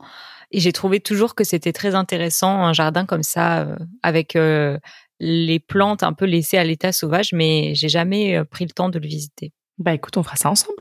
et 0.50 0.60
j'ai 0.60 0.72
trouvé 0.72 1.00
toujours 1.00 1.34
que 1.34 1.44
c'était 1.44 1.72
très 1.72 1.94
intéressant 1.94 2.62
un 2.64 2.72
jardin 2.72 3.06
comme 3.06 3.24
ça 3.24 3.62
euh, 3.62 3.76
avec 4.02 4.36
euh, 4.36 4.78
les 5.20 5.58
plantes 5.58 6.02
un 6.02 6.12
peu 6.12 6.24
laissées 6.24 6.58
à 6.58 6.64
l'état 6.64 6.92
sauvage, 6.92 7.32
mais 7.32 7.74
j'ai 7.74 7.88
jamais 7.88 8.36
euh, 8.36 8.44
pris 8.44 8.64
le 8.64 8.70
temps 8.70 8.88
de 8.88 8.98
le 8.98 9.06
visiter. 9.06 9.52
Bah 9.78 9.94
écoute, 9.94 10.16
on 10.16 10.22
fera 10.22 10.36
ça 10.36 10.50
ensemble. 10.50 10.78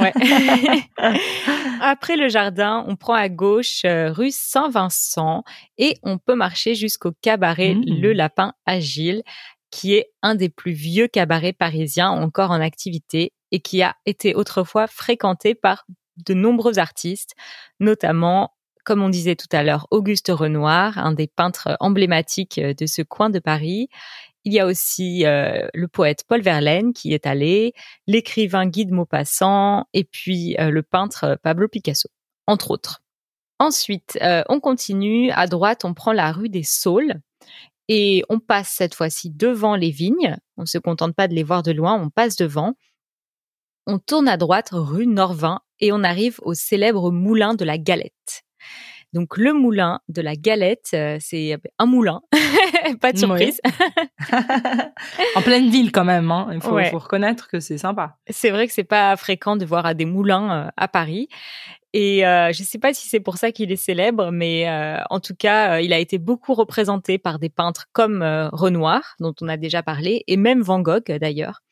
Ouais. 0.00 0.12
Après 1.80 2.16
le 2.16 2.28
jardin, 2.28 2.84
on 2.88 2.96
prend 2.96 3.14
à 3.14 3.28
gauche 3.28 3.82
euh, 3.86 4.12
rue 4.12 4.30
Saint-Vincent 4.30 5.44
et 5.78 5.96
on 6.02 6.18
peut 6.18 6.34
marcher 6.34 6.74
jusqu'au 6.74 7.12
cabaret 7.22 7.74
Mmh. 7.74 8.00
Le 8.00 8.12
Lapin 8.12 8.52
Agile, 8.66 9.22
qui 9.74 9.94
est 9.94 10.12
un 10.22 10.36
des 10.36 10.48
plus 10.48 10.70
vieux 10.70 11.08
cabarets 11.08 11.52
parisiens 11.52 12.10
encore 12.10 12.52
en 12.52 12.60
activité 12.60 13.32
et 13.50 13.58
qui 13.58 13.82
a 13.82 13.96
été 14.06 14.36
autrefois 14.36 14.86
fréquenté 14.86 15.56
par 15.56 15.84
de 16.24 16.32
nombreux 16.32 16.78
artistes, 16.78 17.32
notamment, 17.80 18.52
comme 18.84 19.02
on 19.02 19.08
disait 19.08 19.34
tout 19.34 19.48
à 19.50 19.64
l'heure, 19.64 19.88
Auguste 19.90 20.28
Renoir, 20.28 20.98
un 20.98 21.10
des 21.10 21.26
peintres 21.26 21.76
emblématiques 21.80 22.58
euh, 22.58 22.72
de 22.72 22.86
ce 22.86 23.02
coin 23.02 23.30
de 23.30 23.40
Paris. 23.40 23.88
Il 24.44 24.52
y 24.52 24.60
a 24.60 24.66
aussi 24.66 25.26
euh, 25.26 25.66
le 25.74 25.88
poète 25.88 26.22
Paul 26.28 26.40
Verlaine 26.40 26.92
qui 26.92 27.12
est 27.12 27.26
allé, 27.26 27.72
l'écrivain 28.06 28.66
Guy 28.66 28.86
de 28.86 28.94
Maupassant 28.94 29.86
et 29.92 30.04
puis 30.04 30.54
euh, 30.60 30.70
le 30.70 30.84
peintre 30.84 31.36
Pablo 31.42 31.66
Picasso, 31.66 32.08
entre 32.46 32.70
autres. 32.70 33.00
Ensuite, 33.58 34.18
on 34.48 34.58
continue. 34.58 35.30
À 35.30 35.46
droite, 35.46 35.84
on 35.84 35.94
prend 35.94 36.12
la 36.12 36.32
rue 36.32 36.48
des 36.48 36.64
Saules 36.64 37.20
et 37.88 38.22
on 38.28 38.38
passe 38.40 38.70
cette 38.70 38.94
fois-ci 38.94 39.30
devant 39.30 39.76
les 39.76 39.90
vignes. 39.90 40.36
On 40.56 40.62
ne 40.62 40.66
se 40.66 40.78
contente 40.78 41.14
pas 41.14 41.28
de 41.28 41.34
les 41.34 41.42
voir 41.42 41.62
de 41.62 41.72
loin, 41.72 41.94
on 41.94 42.10
passe 42.10 42.36
devant. 42.36 42.74
On 43.86 43.98
tourne 43.98 44.28
à 44.28 44.36
droite 44.36 44.70
rue 44.72 45.06
Norvin 45.06 45.60
et 45.80 45.92
on 45.92 46.02
arrive 46.04 46.40
au 46.42 46.54
célèbre 46.54 47.10
moulin 47.10 47.54
de 47.54 47.64
la 47.64 47.76
Galette. 47.78 48.42
Donc 49.12 49.36
le 49.36 49.52
moulin 49.52 50.00
de 50.08 50.22
la 50.22 50.34
Galette, 50.34 50.90
euh, 50.94 51.18
c'est 51.20 51.56
un 51.78 51.86
moulin, 51.86 52.20
pas 53.00 53.12
de 53.12 53.18
surprise. 53.18 53.60
en 55.36 55.42
pleine 55.42 55.70
ville 55.70 55.92
quand 55.92 56.04
même, 56.04 56.30
hein. 56.32 56.48
il 56.52 56.60
faut, 56.60 56.72
Ouais. 56.72 56.90
faut 56.90 56.98
reconnaître 56.98 57.48
que 57.48 57.60
c'est 57.60 57.78
sympa. 57.78 58.16
C'est 58.28 58.50
vrai 58.50 58.66
que 58.66 58.72
c'est 58.72 58.82
pas 58.82 59.16
fréquent 59.16 59.54
de 59.56 59.64
voir 59.64 59.86
à 59.86 59.94
des 59.94 60.04
moulins 60.04 60.66
euh, 60.66 60.70
à 60.76 60.88
Paris. 60.88 61.28
Et 61.96 62.26
euh, 62.26 62.52
je 62.52 62.64
sais 62.64 62.80
pas 62.80 62.92
si 62.92 63.08
c'est 63.08 63.20
pour 63.20 63.36
ça 63.36 63.52
qu'il 63.52 63.70
est 63.70 63.76
célèbre, 63.76 64.32
mais 64.32 64.68
euh, 64.68 64.98
en 65.10 65.20
tout 65.20 65.36
cas, 65.36 65.76
euh, 65.76 65.80
il 65.80 65.92
a 65.92 66.00
été 66.00 66.18
beaucoup 66.18 66.52
représenté 66.52 67.18
par 67.18 67.38
des 67.38 67.48
peintres 67.48 67.86
comme 67.92 68.20
Renoir, 68.52 69.14
dont 69.20 69.32
on 69.40 69.48
a 69.48 69.56
déjà 69.56 69.84
parlé, 69.84 70.24
et 70.26 70.36
même 70.36 70.60
Van 70.60 70.80
Gogh 70.80 71.16
d'ailleurs. 71.20 71.62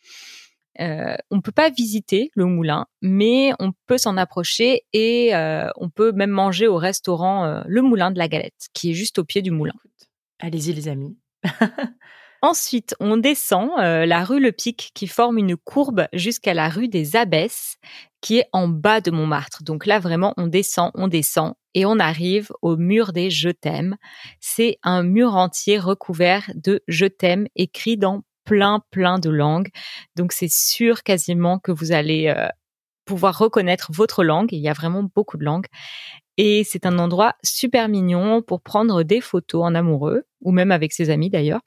On 0.79 1.41
peut 1.43 1.53
pas 1.53 1.71
visiter 1.71 2.31
le 2.35 2.47
moulin, 2.47 2.87
mais 3.03 3.53
on 3.59 3.73
peut 3.87 3.99
s'en 3.99 4.17
approcher 4.17 4.83
et 4.93 5.33
on 5.77 5.91
peut 5.91 6.13
même 6.13 6.31
manger 6.31 6.69
au 6.69 6.77
restaurant 6.77 7.63
Le 7.67 7.83
Moulin 7.83 8.11
de 8.11 8.19
la 8.19 8.29
Galette, 8.29 8.69
qui 8.73 8.93
est 8.93 8.95
juste 8.95 9.19
au 9.19 9.25
pied 9.25 9.43
du 9.43 9.51
moulin. 9.51 9.75
Allez-y 10.39 10.73
les 10.73 10.89
amis. 10.89 11.19
Ensuite, 12.45 12.97
on 12.99 13.19
descend 13.19 13.71
euh, 13.79 14.05
la 14.05 14.25
rue 14.25 14.41
Le 14.41 14.51
Pic 14.51 14.91
qui 14.95 15.07
forme 15.07 15.39
une 15.39 15.57
courbe 15.57 16.09
jusqu'à 16.13 16.55
la 16.55 16.69
rue 16.69 16.89
des 16.89 17.15
Abbesses 17.15 17.77
qui 18.21 18.39
est 18.39 18.49
en 18.53 18.67
bas 18.67 19.01
de 19.01 19.13
Montmartre. 19.13 19.63
Donc 19.63 19.87
là, 19.87 20.01
vraiment, 20.01 20.35
on 20.37 20.49
descend, 20.49 20.91
on 20.95 21.07
descend 21.07 21.55
et 21.75 21.87
on 21.87 22.01
arrive 22.01 22.51
au 22.61 22.77
mur 22.77 23.13
des 23.13 23.31
Je 23.31 23.49
t'aime. 23.49 23.97
C'est 24.41 24.79
un 24.83 25.05
mur 25.05 25.37
entier 25.37 25.79
recouvert 25.79 26.51
de 26.57 26.83
Je 26.89 27.07
t'aime 27.07 27.47
écrit 27.55 27.97
dans 27.97 28.23
plein, 28.45 28.83
plein 28.91 29.21
de 29.21 29.31
langues. 29.31 29.71
Donc 30.17 30.33
c'est 30.33 30.51
sûr 30.51 31.05
quasiment 31.05 31.61
que 31.61 31.71
vous 31.71 31.93
allez 31.93 32.27
euh, 32.27 32.49
pouvoir 33.05 33.39
reconnaître 33.39 33.93
votre 33.93 34.25
langue. 34.25 34.53
Il 34.53 34.61
y 34.61 34.69
a 34.69 34.73
vraiment 34.73 35.05
beaucoup 35.15 35.37
de 35.37 35.45
langues. 35.45 35.67
Et 36.39 36.65
c'est 36.65 36.87
un 36.87 36.99
endroit 36.99 37.37
super 37.45 37.89
mignon 37.89 38.43
pour 38.43 38.63
prendre 38.63 39.05
des 39.05 39.21
photos 39.21 39.63
en 39.63 39.77
amoureux, 39.77 40.25
ou 40.41 40.51
même 40.51 40.73
avec 40.73 40.93
ses 40.93 41.11
amis 41.11 41.31
d'ailleurs 41.31 41.61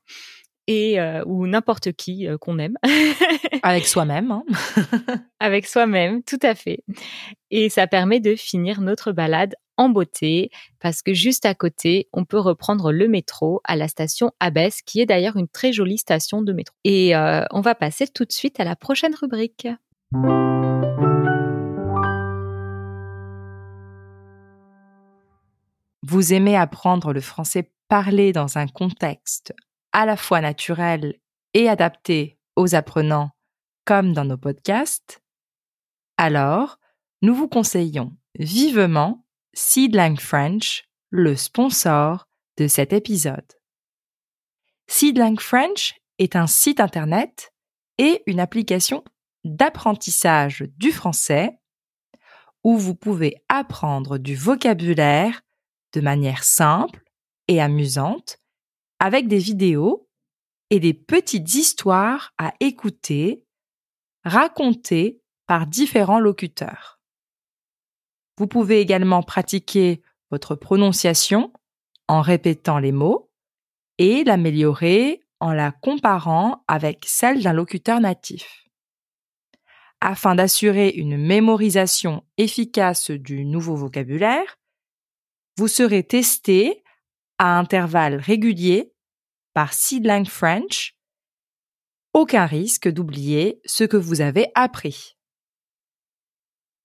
et 0.68 1.00
euh, 1.00 1.24
ou 1.26 1.48
n'importe 1.48 1.92
qui 1.94 2.28
euh, 2.28 2.38
qu'on 2.38 2.60
aime 2.60 2.76
Avec 3.64 3.88
soi-même. 3.88 4.32
hein. 4.32 4.44
avec 5.40 5.68
soi-même, 5.68 6.24
tout 6.24 6.40
à 6.42 6.56
fait. 6.56 6.84
Et 7.52 7.70
ça 7.70 7.88
permet 7.88 8.20
de 8.20 8.36
finir 8.36 8.82
notre 8.82 9.12
balade 9.12 9.56
en 9.78 9.90
beauté 9.90 10.50
parce 10.80 11.02
que 11.02 11.14
juste 11.14 11.46
à 11.46 11.54
côté, 11.54 12.08
on 12.14 12.26
peut 12.26 12.40
reprendre 12.40 12.92
le 12.92 13.08
métro 13.08 13.62
à 13.64 13.76
la 13.76 13.88
station 13.88 14.32
Abbesse 14.40 14.82
qui 14.82 15.02
est 15.02 15.06
d'ailleurs 15.06 15.38
une 15.38 15.48
très 15.48 15.74
jolie 15.74 15.98
station 15.98 16.42
de 16.42 16.54
métro. 16.54 16.76
Et 16.84 17.16
euh, 17.16 17.44
on 17.52 17.62
va 17.62 17.76
passer 17.76 18.08
tout 18.08 18.26
de 18.26 18.32
suite 18.32 18.60
à 18.60 18.64
la 18.64 18.76
prochaine 18.76 19.16
rubrique. 19.16 19.68
Vous 26.08 26.34
aimez 26.34 26.56
apprendre 26.56 27.14
le 27.14 27.22
français 27.22 27.72
parlé 27.88 28.32
dans 28.32 28.58
un 28.58 28.68
contexte 28.68 29.54
à 29.96 30.06
la 30.06 30.18
fois 30.18 30.42
naturel 30.42 31.16
et 31.54 31.70
adapté 31.70 32.38
aux 32.58 32.76
apprenants, 32.76 33.30
comme 33.86 34.12
dans 34.12 34.26
nos 34.26 34.36
podcasts 34.36 35.24
Alors, 36.18 36.80
nous 37.22 37.34
vous 37.34 37.48
conseillons 37.48 38.14
vivement 38.38 39.26
Seedlang 39.54 40.18
French, 40.18 40.84
le 41.12 41.38
sponsor 41.38 42.28
de 42.58 42.68
cet 42.68 42.92
épisode. 42.92 43.54
Seedlang 44.88 45.40
French 45.40 45.96
est 46.20 46.36
un 46.36 46.46
site 46.46 46.82
internet 46.82 47.54
et 47.98 48.22
une 48.26 48.42
application 48.42 49.02
d'apprentissage 49.46 50.66
du 50.76 50.92
français 50.92 51.58
où 52.66 52.78
vous 52.78 52.96
pouvez 52.96 53.42
apprendre 53.48 54.18
du 54.18 54.36
vocabulaire 54.36 55.42
de 55.94 56.02
manière 56.02 56.44
simple 56.44 57.02
et 57.48 57.62
amusante 57.62 58.40
avec 59.00 59.28
des 59.28 59.38
vidéos 59.38 60.08
et 60.70 60.80
des 60.80 60.94
petites 60.94 61.54
histoires 61.56 62.34
à 62.38 62.54
écouter 62.60 63.44
racontées 64.24 65.22
par 65.48 65.68
différents 65.68 66.20
locuteurs. 66.20 67.00
Vous 68.38 68.48
pouvez 68.48 68.82
également 68.82 69.24
pratiquer 69.24 70.02
votre 70.32 70.56
prononciation 70.56 71.54
en 72.08 72.22
répétant 72.22 72.80
les 72.80 72.92
mots 72.92 73.32
et 73.98 74.24
l'améliorer 74.24 75.22
en 75.40 75.54
la 75.54 75.72
comparant 75.72 76.64
avec 76.68 77.06
celle 77.06 77.44
d'un 77.44 77.54
locuteur 77.54 78.00
natif. 78.00 78.66
Afin 80.02 80.36
d'assurer 80.36 80.90
une 80.90 81.18
mémorisation 81.18 82.24
efficace 82.38 83.12
du 83.12 83.46
nouveau 83.46 83.76
vocabulaire, 83.76 84.58
vous 85.58 85.68
serez 85.68 86.04
testé 86.04 86.84
à 87.38 87.58
intervalles 87.58 88.16
réguliers 88.16 88.94
par 89.54 89.74
Seedlang 89.74 90.26
French. 90.26 90.96
Aucun 92.14 92.46
risque 92.46 92.88
d'oublier 92.88 93.62
ce 93.66 93.84
que 93.84 93.98
vous 93.98 94.22
avez 94.22 94.52
appris. 94.56 95.18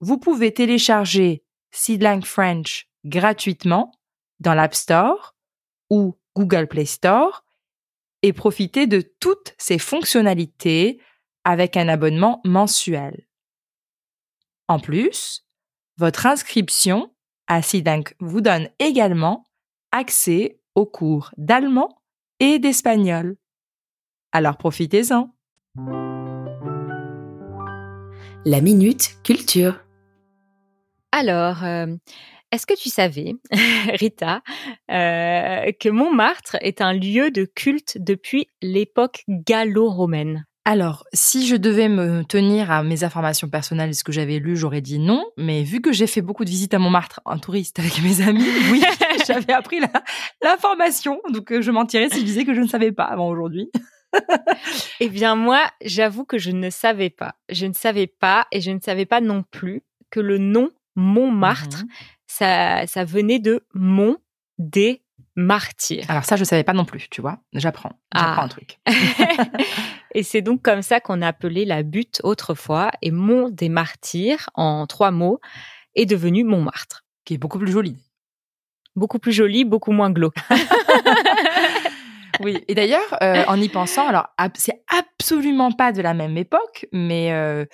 Vous 0.00 0.18
pouvez 0.18 0.52
télécharger 0.52 1.44
Seedlang 1.70 2.22
French 2.22 2.88
gratuitement 3.04 3.92
dans 4.40 4.54
l'App 4.54 4.74
Store 4.74 5.36
ou 5.90 6.18
Google 6.34 6.66
Play 6.66 6.86
Store 6.86 7.44
et 8.22 8.32
profiter 8.32 8.86
de 8.86 9.00
toutes 9.20 9.54
ses 9.58 9.78
fonctionnalités 9.78 11.00
avec 11.44 11.76
un 11.76 11.88
abonnement 11.88 12.40
mensuel. 12.44 13.26
En 14.68 14.78
plus, 14.78 15.44
votre 15.96 16.26
inscription 16.26 17.14
à 17.46 17.62
Seedlang 17.62 18.04
vous 18.20 18.40
donne 18.40 18.68
également 18.78 19.49
accès 19.92 20.60
aux 20.74 20.86
cours 20.86 21.30
d'allemand 21.36 22.00
et 22.38 22.58
d'espagnol. 22.58 23.36
Alors 24.32 24.56
profitez-en. 24.56 25.34
La 28.44 28.60
minute 28.60 29.16
culture. 29.22 29.80
Alors, 31.12 31.64
euh, 31.64 31.86
est-ce 32.52 32.66
que 32.66 32.74
tu 32.74 32.88
savais, 32.88 33.34
Rita, 34.00 34.42
euh, 34.90 35.72
que 35.78 35.88
Montmartre 35.88 36.56
est 36.60 36.80
un 36.80 36.92
lieu 36.92 37.30
de 37.30 37.44
culte 37.44 37.98
depuis 38.00 38.48
l'époque 38.62 39.24
gallo-romaine? 39.28 40.46
Alors, 40.66 41.04
si 41.14 41.46
je 41.46 41.56
devais 41.56 41.88
me 41.88 42.22
tenir 42.22 42.70
à 42.70 42.82
mes 42.82 43.02
informations 43.02 43.48
personnelles 43.48 43.90
et 43.90 43.94
ce 43.94 44.04
que 44.04 44.12
j'avais 44.12 44.38
lu, 44.38 44.56
j'aurais 44.56 44.82
dit 44.82 44.98
non. 44.98 45.24
Mais 45.36 45.62
vu 45.62 45.80
que 45.80 45.92
j'ai 45.92 46.06
fait 46.06 46.20
beaucoup 46.20 46.44
de 46.44 46.50
visites 46.50 46.74
à 46.74 46.78
Montmartre 46.78 47.20
en 47.24 47.38
touriste 47.38 47.78
avec 47.78 48.02
mes 48.02 48.20
amis, 48.20 48.44
oui, 48.70 48.82
j'avais 49.26 49.52
appris 49.52 49.80
l'information. 50.42 51.20
Donc, 51.30 51.50
euh, 51.50 51.62
je 51.62 51.70
mentirais 51.70 52.08
si 52.10 52.20
je 52.20 52.24
disais 52.24 52.44
que 52.44 52.54
je 52.54 52.60
ne 52.60 52.66
savais 52.68 52.92
pas 52.92 53.04
avant 53.04 53.28
aujourd'hui. 53.28 53.70
Eh 55.00 55.08
bien, 55.08 55.34
moi, 55.36 55.60
j'avoue 55.84 56.24
que 56.24 56.36
je 56.36 56.50
ne 56.50 56.68
savais 56.68 57.10
pas. 57.10 57.36
Je 57.48 57.64
ne 57.66 57.72
savais 57.72 58.06
pas 58.08 58.46
et 58.52 58.60
je 58.60 58.70
ne 58.72 58.80
savais 58.80 59.06
pas 59.06 59.20
non 59.20 59.44
plus 59.50 59.82
que 60.10 60.20
le 60.20 60.36
nom 60.38 60.70
Montmartre, 60.96 61.84
Mhm. 61.84 61.88
ça, 62.26 62.86
ça 62.86 63.04
venait 63.04 63.38
de 63.38 63.64
Mont 63.72 64.16
des 64.58 65.00
Martyrs. 65.36 66.04
Alors 66.08 66.24
ça, 66.24 66.36
je 66.36 66.44
savais 66.44 66.64
pas 66.64 66.72
non 66.72 66.84
plus, 66.84 67.08
tu 67.10 67.20
vois. 67.20 67.38
J'apprends. 67.52 67.92
J'apprends 68.14 68.42
Ah. 68.42 68.44
un 68.44 68.48
truc. 68.48 68.78
et 70.14 70.22
c'est 70.22 70.42
donc 70.42 70.62
comme 70.62 70.82
ça 70.82 71.00
qu'on 71.00 71.22
appelait 71.22 71.64
la 71.64 71.82
butte 71.82 72.20
autrefois. 72.24 72.90
Et 73.02 73.10
Mont 73.10 73.48
des 73.48 73.68
Martyrs, 73.68 74.50
en 74.54 74.86
trois 74.86 75.10
mots, 75.10 75.40
est 75.94 76.06
devenu 76.06 76.44
Montmartre. 76.44 77.04
Qui 77.24 77.34
est 77.34 77.38
beaucoup 77.38 77.58
plus 77.58 77.70
joli. 77.72 77.96
Beaucoup 78.96 79.18
plus 79.20 79.32
joli, 79.32 79.64
beaucoup 79.64 79.92
moins 79.92 80.10
glauque. 80.10 80.34
Oui. 82.42 82.56
Et 82.68 82.74
d'ailleurs, 82.74 83.18
euh, 83.22 83.44
en 83.48 83.60
y 83.60 83.68
pensant, 83.68 84.06
alors 84.08 84.28
ab- 84.38 84.52
c'est 84.54 84.82
absolument 84.88 85.72
pas 85.72 85.92
de 85.92 86.00
la 86.00 86.14
même 86.14 86.38
époque, 86.38 86.86
mais 86.90 87.32
euh, 87.32 87.66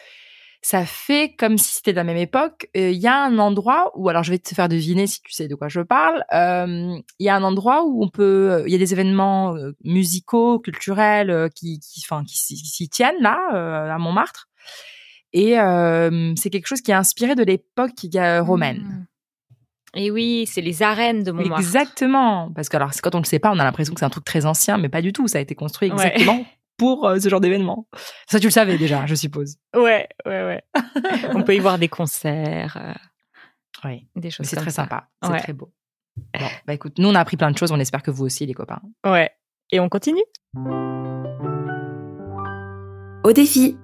ça 0.62 0.84
fait 0.84 1.34
comme 1.38 1.58
si 1.58 1.74
c'était 1.74 1.92
de 1.92 1.96
la 1.96 2.04
même 2.04 2.16
époque. 2.16 2.68
Euh, 2.76 2.90
Il 2.90 2.98
y 2.98 3.06
a 3.06 3.16
un 3.22 3.38
endroit 3.38 3.92
où, 3.94 4.08
alors 4.08 4.22
je 4.22 4.30
vais 4.32 4.38
te 4.38 4.54
faire 4.54 4.68
deviner 4.68 5.06
si 5.06 5.20
tu 5.22 5.32
sais 5.32 5.46
de 5.48 5.54
quoi 5.54 5.68
je 5.68 5.80
parle. 5.80 6.24
euh, 6.32 6.96
Il 7.18 7.24
y 7.26 7.28
a 7.28 7.36
un 7.36 7.42
endroit 7.42 7.84
où 7.84 8.02
on 8.02 8.08
peut, 8.08 8.62
il 8.66 8.72
y 8.72 8.74
a 8.74 8.78
des 8.78 8.92
événements 8.92 9.54
euh, 9.56 9.72
musicaux, 9.84 10.58
culturels 10.58 11.30
euh, 11.30 11.48
qui, 11.48 11.78
qui, 11.80 12.02
enfin, 12.04 12.24
qui, 12.24 12.36
s'y- 12.38 12.88
tiennent 12.88 13.20
là 13.20 13.38
euh, 13.54 13.94
à 13.94 13.98
Montmartre. 13.98 14.48
Et 15.32 15.58
euh, 15.58 16.32
c'est 16.36 16.50
quelque 16.50 16.66
chose 16.66 16.80
qui 16.80 16.90
est 16.90 16.94
inspiré 16.94 17.34
de 17.34 17.42
l'époque 17.42 17.92
euh, 18.14 18.42
romaine. 18.42 18.78
Mm. 18.78 19.06
Et 19.98 20.10
oui, 20.10 20.46
c'est 20.46 20.60
les 20.60 20.82
arènes 20.82 21.22
de 21.22 21.32
Montmartre. 21.32 21.64
Exactement. 21.64 22.50
Parce 22.54 22.68
que 22.68 22.76
alors, 22.76 22.90
quand 23.02 23.14
on 23.14 23.18
le 23.18 23.24
sait 23.24 23.38
pas, 23.38 23.50
on 23.50 23.58
a 23.58 23.64
l'impression 23.64 23.94
que 23.94 24.00
c'est 24.00 24.04
un 24.06 24.10
truc 24.10 24.24
très 24.24 24.44
ancien, 24.44 24.76
mais 24.76 24.88
pas 24.90 25.00
du 25.00 25.12
tout. 25.12 25.26
Ça 25.26 25.38
a 25.38 25.40
été 25.40 25.54
construit 25.54 25.90
Ouais. 25.90 26.14
Pour 26.76 27.06
euh, 27.06 27.18
ce 27.18 27.28
genre 27.28 27.40
d'événement. 27.40 27.86
Ça, 28.28 28.38
tu 28.40 28.46
le 28.46 28.50
savais 28.52 28.78
déjà, 28.78 29.06
je 29.06 29.14
suppose. 29.14 29.56
Ouais, 29.74 30.08
ouais, 30.26 30.42
ouais. 30.44 30.62
On 31.34 31.42
peut 31.42 31.54
y 31.54 31.58
voir 31.58 31.78
des 31.78 31.88
concerts, 31.88 32.76
euh, 32.80 32.92
Oui. 33.88 34.08
des 34.16 34.30
choses 34.30 34.46
c'est 34.46 34.56
très 34.56 34.70
ça. 34.70 34.82
sympa. 34.82 35.08
C'est 35.22 35.30
Ouais. 35.30 35.40
très 35.40 35.52
beau. 35.52 35.72
Bon, 36.38 36.46
bah 36.66 36.72
écoute, 36.72 36.98
nous, 36.98 37.08
on 37.08 37.14
a 37.14 37.20
appris 37.20 37.36
plein 37.36 37.50
de 37.50 37.58
choses. 37.58 37.72
On 37.72 37.78
espère 37.80 38.02
que 38.02 38.10
vous 38.10 38.24
aussi, 38.24 38.46
les 38.46 38.54
copains. 38.54 38.80
Ouais. 39.04 39.30
Et 39.70 39.80
on 39.80 39.88
continue? 39.90 40.24
Au 43.24 43.32
défi. 43.34 43.76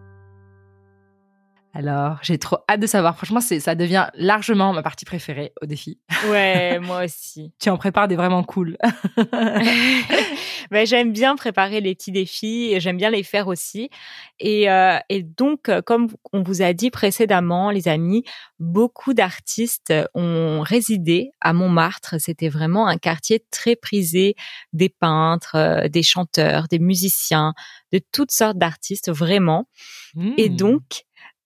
Alors, 1.74 2.18
j'ai 2.22 2.38
trop 2.38 2.58
hâte 2.68 2.80
de 2.80 2.86
savoir. 2.86 3.16
Franchement, 3.16 3.40
c'est, 3.40 3.58
ça 3.58 3.74
devient 3.74 4.08
largement 4.14 4.72
ma 4.72 4.82
partie 4.82 5.04
préférée 5.04 5.52
au 5.62 5.66
défi. 5.66 5.98
Ouais, 6.28 6.78
moi 6.82 7.04
aussi. 7.04 7.52
Tu 7.58 7.70
en 7.70 7.78
prépares 7.78 8.08
des 8.08 8.16
vraiment 8.16 8.42
cool. 8.42 8.76
Ben, 10.70 10.86
j'aime 10.86 11.12
bien 11.12 11.36
préparer 11.36 11.82
les 11.82 11.94
petits 11.94 12.12
défis 12.12 12.72
et 12.72 12.80
j'aime 12.80 12.96
bien 12.96 13.10
les 13.10 13.22
faire 13.24 13.46
aussi. 13.46 13.90
Et, 14.38 14.70
euh, 14.70 14.96
et 15.10 15.22
donc, 15.22 15.68
euh, 15.68 15.82
comme 15.82 16.08
on 16.32 16.42
vous 16.42 16.62
a 16.62 16.72
dit 16.72 16.90
précédemment, 16.90 17.70
les 17.70 17.88
amis, 17.88 18.24
beaucoup 18.58 19.12
d'artistes 19.12 19.92
ont 20.14 20.62
résidé 20.62 21.30
à 21.42 21.52
Montmartre. 21.52 22.14
C'était 22.18 22.48
vraiment 22.48 22.86
un 22.86 22.96
quartier 22.96 23.44
très 23.50 23.76
prisé 23.76 24.34
des 24.72 24.88
peintres, 24.88 25.56
euh, 25.56 25.88
des 25.88 26.02
chanteurs, 26.02 26.68
des 26.68 26.78
musiciens, 26.78 27.52
de 27.92 28.00
toutes 28.10 28.30
sortes 28.30 28.56
d'artistes, 28.56 29.10
vraiment. 29.10 29.68
Et 30.38 30.48
Mmh. 30.48 30.56
donc, 30.56 30.82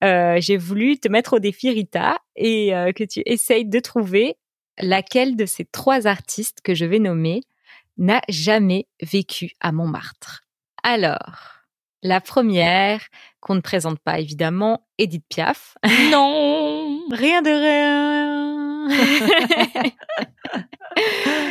euh, 0.03 0.37
j'ai 0.39 0.57
voulu 0.57 0.99
te 0.99 1.07
mettre 1.07 1.33
au 1.33 1.39
défi, 1.39 1.69
Rita, 1.69 2.17
et 2.35 2.75
euh, 2.75 2.91
que 2.91 3.03
tu 3.03 3.21
essayes 3.25 3.65
de 3.65 3.79
trouver 3.79 4.35
laquelle 4.79 5.35
de 5.35 5.45
ces 5.45 5.65
trois 5.65 6.07
artistes 6.07 6.61
que 6.63 6.75
je 6.75 6.85
vais 6.85 6.99
nommer 6.99 7.41
n'a 7.97 8.21
jamais 8.29 8.87
vécu 9.01 9.51
à 9.59 9.71
Montmartre. 9.71 10.43
Alors, 10.83 11.63
la 12.03 12.21
première, 12.21 13.01
qu'on 13.39 13.55
ne 13.55 13.61
présente 13.61 13.99
pas 13.99 14.19
évidemment, 14.19 14.87
Edith 14.99 15.25
Piaf. 15.29 15.75
non. 16.11 17.05
Rien 17.11 17.41
de 17.41 17.49
rien. 17.49 18.67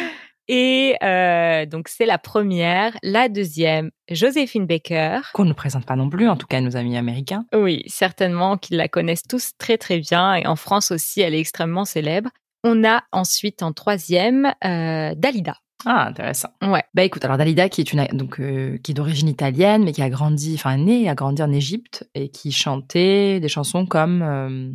Et 0.48 0.96
euh, 1.02 1.66
donc 1.66 1.88
c'est 1.88 2.06
la 2.06 2.18
première. 2.18 2.96
La 3.02 3.28
deuxième, 3.28 3.90
Joséphine 4.10 4.66
Baker. 4.66 5.20
Qu'on 5.32 5.44
ne 5.44 5.52
présente 5.52 5.86
pas 5.86 5.96
non 5.96 6.08
plus, 6.08 6.28
en 6.28 6.36
tout 6.36 6.46
cas, 6.46 6.60
nos 6.60 6.76
amis 6.76 6.96
américains. 6.96 7.44
Oui, 7.54 7.82
certainement 7.86 8.56
qu'ils 8.56 8.76
la 8.76 8.88
connaissent 8.88 9.26
tous 9.28 9.52
très 9.58 9.78
très 9.78 9.98
bien 9.98 10.34
et 10.34 10.46
en 10.46 10.56
France 10.56 10.90
aussi, 10.90 11.20
elle 11.20 11.34
est 11.34 11.40
extrêmement 11.40 11.84
célèbre. 11.84 12.30
On 12.64 12.84
a 12.84 13.02
ensuite 13.12 13.62
en 13.62 13.72
troisième 13.72 14.52
euh, 14.64 15.14
Dalida. 15.16 15.56
Ah, 15.84 16.06
intéressant. 16.08 16.48
Ouais. 16.62 16.82
Bah 16.94 17.04
écoute, 17.04 17.24
alors 17.24 17.36
Dalida 17.36 17.68
qui 17.68 17.80
est 17.80 17.92
une 17.92 18.06
donc 18.12 18.40
euh, 18.40 18.78
qui 18.82 18.92
est 18.92 18.94
d'origine 18.94 19.28
italienne 19.28 19.84
mais 19.84 19.92
qui 19.92 20.02
a 20.02 20.08
grandi, 20.08 20.54
enfin 20.54 20.76
née 20.78 21.02
et 21.02 21.08
a 21.08 21.14
grandi 21.14 21.42
en 21.42 21.52
Égypte 21.52 22.08
et 22.14 22.28
qui 22.28 22.50
chantait 22.50 23.40
des 23.40 23.48
chansons 23.48 23.86
comme 23.86 24.22
euh, 24.22 24.72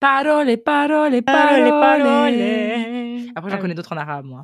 Parole, 0.00 0.54
parole, 0.58 1.22
parole, 1.22 1.62
Après 3.34 3.50
j'en 3.50 3.58
connais 3.58 3.74
d'autres 3.74 3.94
en 3.94 3.96
arabe 3.96 4.26
moi. 4.26 4.42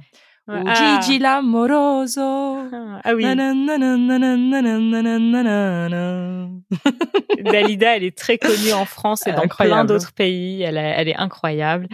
Ou. 0.49 0.53
Oh, 0.53 0.65
ah. 0.67 1.01
Gigi 1.01 1.19
l'amoroso. 1.19 2.21
Ah, 2.21 3.01
ah 3.05 3.15
oui. 3.15 3.25
Dalida, 7.45 7.97
elle 7.97 8.05
est 8.05 8.17
très 8.17 8.39
connue 8.39 8.73
en 8.73 8.85
France 8.85 9.27
et 9.27 9.33
dans 9.33 9.49
plein 9.49 9.85
d'autres 9.85 10.13
pays. 10.13 10.63
Elle, 10.63 10.77
est 10.77 11.17
incroyable. 11.17 11.89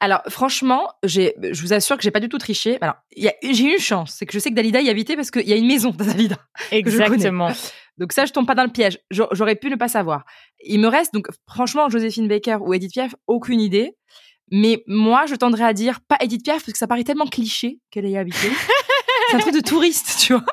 Alors 0.00 0.22
franchement, 0.28 0.90
je 1.02 1.62
vous 1.62 1.72
assure 1.72 1.96
que 1.96 2.02
j'ai 2.02 2.10
pas 2.10 2.20
du 2.20 2.28
tout 2.28 2.38
triché. 2.38 2.78
Alors 2.80 2.96
j'ai 3.16 3.32
eu 3.42 3.72
une 3.72 3.78
chance, 3.78 4.14
c'est 4.18 4.26
que 4.26 4.32
je 4.32 4.38
sais 4.38 4.50
que 4.50 4.54
Dalida 4.54 4.80
y 4.80 4.90
habitait 4.90 5.16
parce 5.16 5.30
qu'il 5.30 5.48
y 5.48 5.52
a 5.52 5.56
une 5.56 5.66
maison 5.66 5.90
de 5.90 6.04
Dalida. 6.04 6.36
Exactement. 6.70 7.50
donc 7.98 8.12
ça, 8.12 8.26
je 8.26 8.32
tombe 8.32 8.46
pas 8.46 8.54
dans 8.54 8.64
le 8.64 8.70
piège. 8.70 8.98
J'aurais 9.10 9.56
pu 9.56 9.70
ne 9.70 9.76
pas 9.76 9.88
savoir. 9.88 10.24
Il 10.62 10.80
me 10.80 10.88
reste 10.88 11.14
donc 11.14 11.28
franchement 11.48 11.88
Joséphine 11.88 12.28
Baker 12.28 12.58
ou 12.60 12.74
Edith 12.74 12.92
Piaf, 12.92 13.14
aucune 13.26 13.60
idée. 13.60 13.96
Mais 14.50 14.82
moi, 14.86 15.26
je 15.26 15.34
tendrais 15.34 15.64
à 15.64 15.72
dire 15.72 16.00
pas 16.00 16.16
Edith 16.20 16.44
Piaf 16.44 16.58
parce 16.58 16.72
que 16.72 16.78
ça 16.78 16.86
paraît 16.86 17.04
tellement 17.04 17.26
cliché 17.26 17.80
qu'elle 17.90 18.06
ait 18.06 18.18
habité. 18.18 18.48
C'est 19.30 19.36
un 19.36 19.38
truc 19.38 19.54
de 19.54 19.60
touriste, 19.60 20.18
tu 20.20 20.34
vois. 20.34 20.44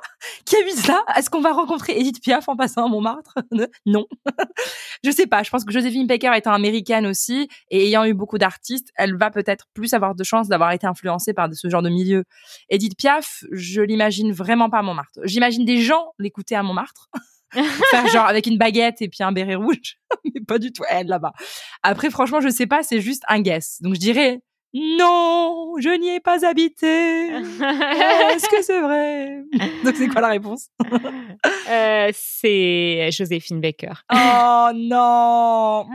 Qui 0.45 0.55
habite 0.55 0.87
là 0.87 1.03
Est-ce 1.15 1.29
qu'on 1.29 1.41
va 1.41 1.51
rencontrer 1.51 1.99
Edith 1.99 2.21
Piaf 2.21 2.47
en 2.47 2.55
passant 2.55 2.85
à 2.85 2.87
Montmartre? 2.87 3.35
Non. 3.85 4.05
je 5.03 5.11
sais 5.11 5.27
pas. 5.27 5.43
Je 5.43 5.49
pense 5.49 5.65
que 5.65 5.71
Joséphine 5.71 6.07
Baker 6.07 6.31
étant 6.35 6.53
américaine 6.53 7.05
aussi 7.05 7.49
et 7.69 7.87
ayant 7.87 8.05
eu 8.05 8.13
beaucoup 8.13 8.37
d'artistes, 8.37 8.91
elle 8.95 9.17
va 9.17 9.29
peut-être 9.29 9.65
plus 9.73 9.93
avoir 9.93 10.15
de 10.15 10.23
chances 10.23 10.47
d'avoir 10.47 10.71
été 10.71 10.87
influencée 10.87 11.33
par 11.33 11.49
ce 11.53 11.69
genre 11.69 11.81
de 11.81 11.89
milieu. 11.89 12.23
Edith 12.69 12.95
Piaf, 12.97 13.43
je 13.51 13.81
l'imagine 13.81 14.31
vraiment 14.31 14.69
pas 14.69 14.79
à 14.79 14.81
Montmartre. 14.83 15.19
J'imagine 15.23 15.65
des 15.65 15.81
gens 15.81 16.13
l'écouter 16.19 16.55
à 16.55 16.63
Montmartre. 16.63 17.09
Faire 17.51 18.07
genre 18.07 18.25
avec 18.25 18.47
une 18.47 18.57
baguette 18.57 19.01
et 19.01 19.09
puis 19.09 19.23
un 19.23 19.31
béret 19.31 19.55
rouge, 19.55 19.97
mais 20.25 20.41
pas 20.47 20.59
du 20.59 20.71
tout 20.71 20.83
elle 20.89 21.07
là-bas. 21.07 21.33
Après, 21.83 22.09
franchement, 22.09 22.41
je 22.41 22.49
sais 22.49 22.67
pas, 22.67 22.83
c'est 22.83 23.01
juste 23.01 23.23
un 23.27 23.41
guess. 23.41 23.81
Donc 23.81 23.95
je 23.95 23.99
dirais 23.99 24.41
non, 24.73 25.75
je 25.79 25.89
n'y 25.99 26.15
ai 26.15 26.21
pas 26.21 26.45
habité. 26.45 27.27
Est-ce 27.27 28.49
que 28.49 28.61
c'est 28.63 28.79
vrai? 28.79 29.43
Donc 29.83 29.97
c'est 29.97 30.07
quoi 30.07 30.21
la 30.21 30.29
réponse? 30.29 30.69
Euh, 31.69 32.11
c'est 32.13 33.09
Joséphine 33.11 33.61
Baker. 33.61 33.93
Oh 34.13 34.69
non. 34.75 35.85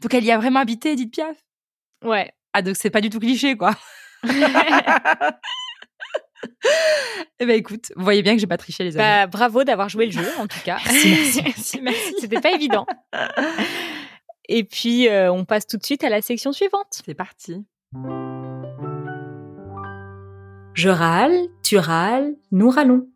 Donc 0.00 0.14
elle 0.14 0.24
y 0.24 0.30
a 0.32 0.38
vraiment 0.38 0.60
habité, 0.60 0.92
Edith 0.92 1.12
Piaf? 1.12 1.36
Ouais. 2.02 2.32
Ah 2.52 2.62
donc 2.62 2.76
c'est 2.76 2.90
pas 2.90 3.02
du 3.02 3.10
tout 3.10 3.20
cliché 3.20 3.56
quoi. 3.56 3.76
Eh 7.38 7.46
ben 7.46 7.56
écoute, 7.56 7.92
vous 7.96 8.04
voyez 8.04 8.22
bien 8.22 8.34
que 8.34 8.40
j'ai 8.40 8.46
pas 8.46 8.58
triché 8.58 8.84
les 8.84 8.96
amis. 8.96 9.04
Bah, 9.04 9.26
bravo 9.26 9.64
d'avoir 9.64 9.88
joué 9.88 10.06
le 10.06 10.12
jeu, 10.12 10.28
en 10.38 10.46
tout 10.46 10.60
cas. 10.64 10.78
Merci, 10.84 11.42
merci, 11.44 11.80
merci. 11.80 12.14
C'était 12.20 12.40
pas 12.40 12.52
évident. 12.52 12.86
Et 14.48 14.64
puis, 14.64 15.08
euh, 15.08 15.32
on 15.32 15.44
passe 15.44 15.66
tout 15.66 15.76
de 15.76 15.84
suite 15.84 16.04
à 16.04 16.10
la 16.10 16.22
section 16.22 16.52
suivante. 16.52 17.00
C'est 17.04 17.14
parti. 17.14 17.64
Je 20.74 20.88
râle, 20.88 21.36
tu 21.62 21.78
râles, 21.78 22.34
nous 22.52 22.68
râlons. 22.68 23.08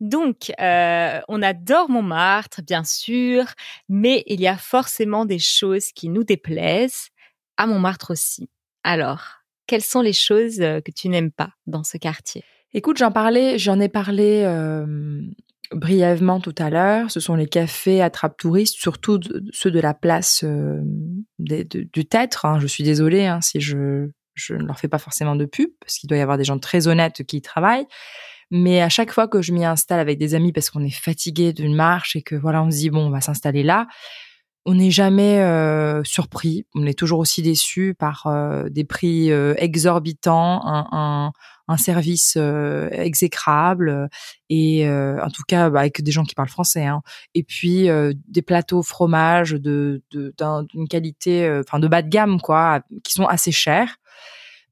Donc, 0.00 0.52
euh, 0.60 1.20
on 1.28 1.42
adore 1.42 1.88
Montmartre, 1.88 2.62
bien 2.62 2.84
sûr, 2.84 3.44
mais 3.88 4.24
il 4.26 4.40
y 4.40 4.48
a 4.48 4.56
forcément 4.56 5.24
des 5.24 5.38
choses 5.38 5.92
qui 5.92 6.08
nous 6.08 6.24
déplaisent, 6.24 7.08
à 7.56 7.66
Montmartre 7.66 8.10
aussi. 8.10 8.48
Alors, 8.82 9.41
quelles 9.66 9.82
sont 9.82 10.00
les 10.00 10.12
choses 10.12 10.60
euh, 10.60 10.80
que 10.80 10.90
tu 10.90 11.08
n'aimes 11.08 11.30
pas 11.30 11.50
dans 11.66 11.84
ce 11.84 11.96
quartier? 11.96 12.44
Écoute, 12.74 12.96
j'en 12.96 13.12
parlais, 13.12 13.58
j'en 13.58 13.78
ai 13.80 13.88
parlé 13.88 14.42
euh, 14.44 15.20
brièvement 15.72 16.40
tout 16.40 16.54
à 16.58 16.70
l'heure. 16.70 17.10
Ce 17.10 17.20
sont 17.20 17.34
les 17.34 17.46
cafés 17.46 18.00
attrape 18.00 18.36
touristes, 18.38 18.76
surtout 18.76 19.20
ceux 19.52 19.70
de 19.70 19.80
la 19.80 19.94
place 19.94 20.42
euh, 20.44 20.80
du 21.38 22.04
Têtre. 22.06 22.44
hein. 22.46 22.58
Je 22.60 22.66
suis 22.66 22.84
désolée 22.84 23.26
hein, 23.26 23.40
si 23.40 23.60
je 23.60 24.08
je 24.34 24.54
ne 24.54 24.64
leur 24.64 24.78
fais 24.78 24.88
pas 24.88 24.98
forcément 24.98 25.36
de 25.36 25.44
pub 25.44 25.68
parce 25.80 25.98
qu'il 25.98 26.08
doit 26.08 26.16
y 26.16 26.22
avoir 26.22 26.38
des 26.38 26.44
gens 26.44 26.58
très 26.58 26.88
honnêtes 26.88 27.22
qui 27.24 27.36
y 27.36 27.42
travaillent. 27.42 27.86
Mais 28.50 28.82
à 28.82 28.88
chaque 28.88 29.12
fois 29.12 29.28
que 29.28 29.42
je 29.42 29.52
m'y 29.52 29.64
installe 29.64 30.00
avec 30.00 30.18
des 30.18 30.34
amis 30.34 30.52
parce 30.52 30.70
qu'on 30.70 30.84
est 30.84 30.90
fatigué 30.90 31.52
d'une 31.52 31.74
marche 31.74 32.16
et 32.16 32.22
que 32.22 32.34
voilà, 32.34 32.62
on 32.62 32.70
se 32.70 32.76
dit 32.76 32.90
bon, 32.90 33.06
on 33.06 33.10
va 33.10 33.20
s'installer 33.20 33.62
là, 33.62 33.86
on 34.64 34.74
n'est 34.74 34.90
jamais 34.90 35.40
euh, 35.40 36.04
surpris. 36.04 36.66
On 36.74 36.86
est 36.86 36.96
toujours 36.96 37.18
aussi 37.18 37.42
déçu 37.42 37.94
par 37.98 38.26
euh, 38.26 38.68
des 38.68 38.84
prix 38.84 39.32
euh, 39.32 39.54
exorbitants, 39.58 40.60
un, 40.64 41.32
service 41.78 42.36
exécrable 42.36 44.10
et 44.50 44.86
en 44.86 45.30
tout 45.30 45.42
cas 45.48 45.70
bah, 45.70 45.80
avec 45.80 46.02
des 46.02 46.12
gens 46.12 46.24
qui 46.24 46.34
parlent 46.34 46.50
français. 46.50 46.84
Hein. 46.84 47.00
Et 47.34 47.44
puis 47.44 47.88
des 48.28 48.42
plateaux 48.42 48.82
fromage 48.82 49.52
de 49.52 50.02
de- 50.10 50.34
d'un- 50.36 50.64
d'une 50.64 50.86
qualité, 50.86 51.50
enfin 51.66 51.78
de 51.78 51.88
bas 51.88 52.02
de 52.02 52.10
gamme 52.10 52.42
quoi, 52.42 52.82
qui 53.02 53.14
sont 53.14 53.24
assez 53.24 53.52
chers. 53.52 53.96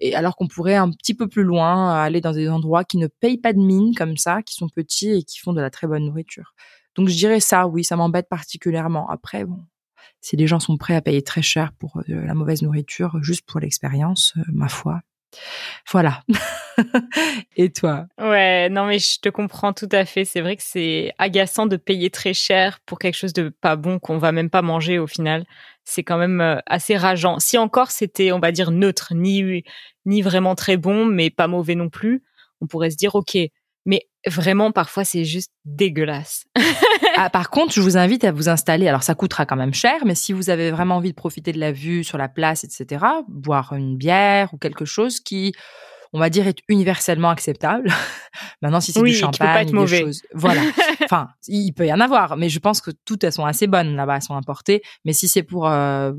Et 0.01 0.15
alors 0.15 0.37
qu'on 0.37 0.47
pourrait 0.47 0.75
un 0.75 0.91
petit 0.91 1.15
peu 1.15 1.27
plus 1.27 1.43
loin 1.43 1.91
aller 1.95 2.21
dans 2.21 2.33
des 2.33 2.51
endroits 2.51 2.85
qui 2.85 2.99
ne 2.99 3.07
payent 3.07 3.39
pas 3.39 3.55
de 3.55 3.61
mine 3.61 3.95
comme 3.95 4.19
ça, 4.19 4.43
qui 4.43 4.55
sont 4.55 4.69
petits 4.69 5.13
et 5.13 5.23
qui 5.23 5.39
font 5.39 5.55
de 5.55 5.61
la 5.63 5.71
très 5.71 5.87
bonne 5.87 6.05
nourriture. 6.05 6.55
Donc 6.97 7.09
je 7.09 7.17
dirais 7.17 7.41
ça, 7.41 7.67
oui, 7.67 7.83
ça 7.83 7.97
m'embête 7.97 8.29
particulièrement. 8.29 9.09
Après, 9.09 9.47
bon, 9.47 9.61
si 10.21 10.37
les 10.37 10.47
gens 10.47 10.61
sont 10.61 10.77
prêts 10.77 10.95
à 10.95 11.01
payer 11.01 11.23
très 11.23 11.43
cher 11.43 11.73
pour 11.79 11.99
euh, 11.99 12.03
la 12.27 12.35
mauvaise 12.35 12.63
nourriture, 12.63 13.19
juste 13.23 13.47
pour 13.47 13.61
l'expérience, 13.61 14.35
euh, 14.37 14.43
ma 14.53 14.69
foi, 14.69 15.01
Voilà. 15.91 16.23
Et 17.57 17.71
toi? 17.71 18.07
Ouais, 18.19 18.69
non 18.69 18.87
mais 18.87 18.99
je 18.99 19.21
te 19.21 19.29
comprends 19.29 19.73
tout 19.73 19.89
à 19.93 20.05
fait. 20.05 20.25
C'est 20.25 20.41
vrai 20.41 20.57
que 20.57 20.63
c'est 20.65 21.13
agaçant 21.19 21.67
de 21.67 21.77
payer 21.77 22.11
très 22.11 22.35
cher 22.35 22.81
pour 22.87 22.99
quelque 22.99 23.17
chose 23.17 23.33
de 23.33 23.49
pas 23.49 23.77
bon 23.77 23.99
qu'on 23.99 24.19
va 24.19 24.33
même 24.33 24.51
pas 24.51 24.63
manger 24.63 24.99
au 24.99 25.07
final. 25.07 25.45
C'est 25.85 26.03
quand 26.03 26.19
même 26.19 26.41
euh, 26.41 26.59
assez 26.67 26.97
rageant. 26.97 27.39
Si 27.39 27.59
encore 27.59 27.91
c'était, 27.91 28.33
on 28.33 28.41
va 28.41 28.53
dire 28.53 28.71
neutre, 28.71 29.13
ni 29.15 29.65
ni 30.07 30.23
vraiment 30.23 30.55
très 30.55 30.77
bon, 30.77 31.05
mais 31.05 31.31
pas 31.31 31.49
mauvais 31.49 31.75
non 31.75 31.89
plus, 31.89 32.23
on 32.61 32.67
pourrait 32.67 32.91
se 32.91 32.97
dire 32.97 33.15
ok. 33.15 33.37
Mais 33.87 34.09
vraiment, 34.27 34.73
parfois, 34.73 35.05
c'est 35.05 35.25
juste 35.25 35.53
dégueulasse. 35.65 36.45
ah, 37.17 37.31
par 37.31 37.51
contre, 37.51 37.73
je 37.73 37.81
vous 37.81 37.97
invite 37.97 38.25
à 38.25 38.33
vous 38.33 38.49
installer. 38.49 38.89
Alors, 38.89 39.03
ça 39.03 39.15
coûtera 39.15 39.47
quand 39.47 39.57
même 39.57 39.75
cher, 39.75 40.05
mais 40.05 40.15
si 40.15 40.33
vous 40.33 40.51
avez 40.51 40.71
vraiment 40.71 40.97
envie 40.97 41.11
de 41.11 41.17
profiter 41.17 41.53
de 41.53 41.59
la 41.59 41.73
vue 41.73 42.05
sur 42.05 42.19
la 42.19 42.29
place, 42.29 42.65
etc., 42.65 43.05
boire 43.29 43.73
une 43.73 43.97
bière 43.97 44.53
ou 44.53 44.59
quelque 44.59 44.85
chose 44.85 45.21
qui, 45.21 45.55
on 46.13 46.19
va 46.19 46.29
dire, 46.29 46.47
est 46.47 46.59
universellement 46.69 47.31
acceptable. 47.31 47.91
Maintenant, 48.63 48.81
si 48.81 48.93
c'est 48.93 49.03
du 49.03 49.15
champagne, 49.15 49.73
mauvais. 49.73 50.01
Choses, 50.03 50.23
voilà. 50.35 50.61
enfin, 51.05 51.29
il 51.49 51.73
peut 51.73 51.87
y 51.87 51.93
en 51.93 52.01
avoir, 52.01 52.37
mais 52.37 52.51
je 52.51 52.59
pense 52.59 52.83
que 52.83 52.91
toutes 53.07 53.25
elles 53.25 53.33
sont 53.33 53.47
assez 53.47 53.67
bonnes 53.67 53.97
là-bas, 53.97 54.17
elles 54.17 54.23
sont 54.23 54.37
importées. 54.37 54.83
Mais 55.07 55.15
si 55.15 55.27
c'est 55.27 55.43
pour 55.43 55.69
euh, 55.69 56.13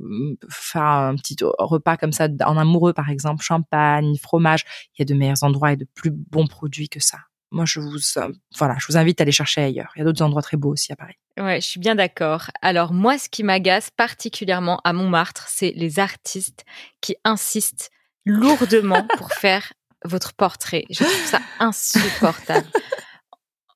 faire 0.50 0.82
un 0.82 1.16
petit 1.16 1.36
repas 1.60 1.98
comme 1.98 2.12
ça 2.12 2.28
en 2.44 2.58
amoureux, 2.58 2.94
par 2.94 3.10
exemple, 3.10 3.44
champagne, 3.44 4.16
fromage, 4.18 4.66
il 4.96 5.02
y 5.02 5.04
a 5.04 5.06
de 5.06 5.14
meilleurs 5.14 5.44
endroits 5.44 5.74
et 5.74 5.78
de 5.78 5.86
plus 5.94 6.12
bons 6.12 6.48
produits 6.48 6.90
que 6.90 7.00
ça 7.00 7.20
moi, 7.52 7.66
je 7.66 7.80
vous, 7.80 7.98
euh, 8.18 8.32
voilà, 8.58 8.78
je 8.80 8.88
vous 8.88 8.98
invite 8.98 9.20
à 9.20 9.24
aller 9.24 9.32
chercher 9.32 9.62
ailleurs. 9.62 9.92
Il 9.96 10.00
y 10.00 10.02
a 10.02 10.06
d'autres 10.06 10.24
endroits 10.24 10.42
très 10.42 10.58
beaux 10.58 10.72
aussi 10.72 10.92
à 10.94 10.96
Paris. 10.96 11.16
Ouais, 11.38 11.60
je 11.60 11.68
suis 11.68 11.80
bien 11.80 11.96
d'accord. 11.96 12.50
Alors, 12.62 12.94
moi, 12.94 13.18
ce 13.18 13.30
qui 13.30 13.44
m'agace 13.44 13.90
particulièrement 13.90 14.80
à 14.84 14.94
Montmartre, 14.94 15.48
c'est 15.50 15.74
les 15.76 16.00
artistes 16.00 16.64
qui 17.02 17.16
insistent 17.26 17.92
lourdement 18.26 19.06
pour 19.18 19.34
faire 19.34 19.74
votre 20.06 20.34
portrait. 20.34 20.86
Je 20.90 21.04
trouve 21.04 21.26
ça 21.26 21.42
insupportable. 21.60 22.68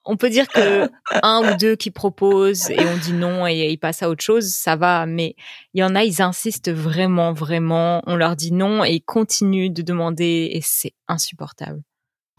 On 0.08 0.18
peut 0.18 0.30
dire 0.30 0.48
que 0.48 0.88
un 1.24 1.42
ou 1.52 1.58
deux 1.58 1.76
qui 1.76 1.90
proposent 1.90 2.70
et 2.70 2.80
on 2.80 2.98
dit 2.98 3.14
non 3.14 3.48
et 3.48 3.72
ils 3.72 3.80
passent 3.80 4.04
à 4.04 4.10
autre 4.10 4.24
chose, 4.24 4.52
ça 4.52 4.76
va. 4.76 5.08
Mais 5.08 5.36
il 5.74 5.82
y 5.82 5.84
en 5.84 5.96
a, 5.96 6.04
ils 6.04 6.22
insistent 6.22 6.72
vraiment, 6.72 7.34
vraiment. 7.34 8.04
On 8.06 8.16
leur 8.16 8.36
dit 8.36 8.54
non 8.54 8.86
et 8.86 8.94
ils 8.94 9.02
continuent 9.02 9.74
de 9.74 9.82
demander 9.82 10.52
et 10.54 10.62
c'est 10.64 10.94
insupportable. 11.08 11.82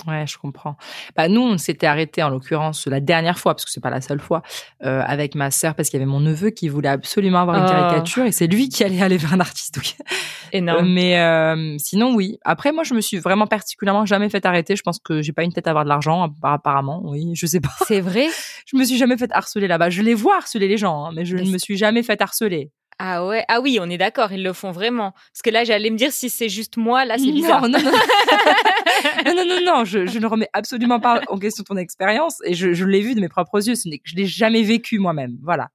Ouais, 0.07 0.27
je 0.27 0.37
comprends. 0.37 0.77
Bah 1.17 1.29
nous, 1.29 1.41
on 1.41 1.57
s'était 1.57 1.87
arrêté 1.87 2.23
en 2.23 2.29
l'occurrence 2.29 2.87
la 2.87 3.01
dernière 3.01 3.39
fois 3.39 3.55
parce 3.55 3.65
que 3.65 3.71
c'est 3.71 3.81
pas 3.81 3.91
la 3.91 4.03
seule 4.03 4.21
fois 4.21 4.43
euh, 4.85 5.03
avec 5.05 5.35
ma 5.35 5.51
sœur 5.51 5.75
parce 5.75 5.89
qu'il 5.89 5.99
y 5.99 6.03
avait 6.03 6.11
mon 6.11 6.21
neveu 6.21 6.51
qui 6.51 6.69
voulait 6.69 6.91
absolument 6.91 7.41
avoir 7.41 7.57
une 7.57 7.65
oh. 7.65 7.69
caricature 7.69 8.25
et 8.25 8.33
c'est 8.33 8.47
lui 8.47 8.69
qui 8.69 8.85
allait 8.85 9.03
aller 9.03 9.17
vers 9.17 9.33
un 9.33 9.41
artiste. 9.41 9.79
Énorme. 10.53 10.85
Euh, 10.85 10.89
mais 10.89 11.19
euh, 11.19 11.77
sinon, 11.79 12.15
oui. 12.15 12.39
Après, 12.45 12.73
moi, 12.73 12.85
je 12.85 12.95
me 12.95 13.01
suis 13.01 13.19
vraiment 13.19 13.47
particulièrement 13.47 14.05
jamais 14.05 14.29
fait 14.29 14.45
arrêter. 14.45 14.77
Je 14.77 14.83
pense 14.83 14.99
que 14.99 15.23
j'ai 15.23 15.33
pas 15.33 15.45
une 15.45 15.53
tête 15.53 15.67
à 15.67 15.71
avoir 15.71 15.85
de 15.85 15.89
l'argent 15.89 16.31
apparemment. 16.43 17.01
Oui, 17.05 17.33
je 17.35 17.47
sais 17.47 17.61
pas. 17.61 17.73
C'est 17.87 18.01
vrai? 18.01 18.27
je 18.67 18.77
me 18.77 18.85
suis 18.85 18.99
jamais 18.99 19.17
fait 19.17 19.33
harceler 19.33 19.67
là-bas. 19.67 19.91
Je 19.91 20.03
les 20.03 20.15
vois 20.15 20.37
harceler 20.37 20.69
les 20.69 20.77
gens, 20.77 21.07
hein, 21.07 21.11
mais 21.15 21.25
je 21.25 21.37
ne 21.37 21.51
me 21.51 21.59
suis 21.59 21.77
jamais 21.77 22.03
fait 22.03 22.21
harceler. 22.21 22.71
Ah 22.99 23.27
ouais, 23.27 23.45
ah 23.49 23.61
oui, 23.61 23.79
on 23.81 23.91
est 23.91 23.99
d'accord, 23.99 24.33
ils 24.33 24.43
le 24.43 24.53
font 24.53 24.73
vraiment. 24.73 25.13
Parce 25.13 25.43
que 25.45 25.51
là, 25.51 25.65
j'allais 25.65 25.91
me 25.91 25.97
dire 25.97 26.13
si 26.13 26.31
c'est 26.31 26.49
juste 26.49 26.79
moi, 26.79 27.05
là, 27.05 27.19
c'est 27.19 27.31
bizarre. 27.31 27.69
Non, 27.69 27.79
non, 27.79 27.79
non, 29.27 29.35
non, 29.35 29.45
non, 29.45 29.61
non, 29.65 29.85
je, 29.85 30.07
je, 30.07 30.19
ne 30.19 30.27
remets 30.27 30.49
absolument 30.55 30.99
pas 30.99 31.21
en 31.29 31.39
question 31.39 31.63
ton 31.63 31.77
expérience 31.77 32.39
et 32.45 32.55
je, 32.55 32.73
je 32.73 32.85
l'ai 32.87 33.03
vu 33.03 33.15
de 33.15 33.21
mes 33.21 33.29
propres 33.29 33.69
yeux. 33.69 33.75
Ce 33.75 33.89
n'est 33.89 33.99
que 33.99 34.09
je 34.09 34.17
l'ai 34.17 34.25
jamais 34.25 34.63
vécu 34.63 34.99
moi-même. 34.99 35.37
Voilà. 35.43 35.69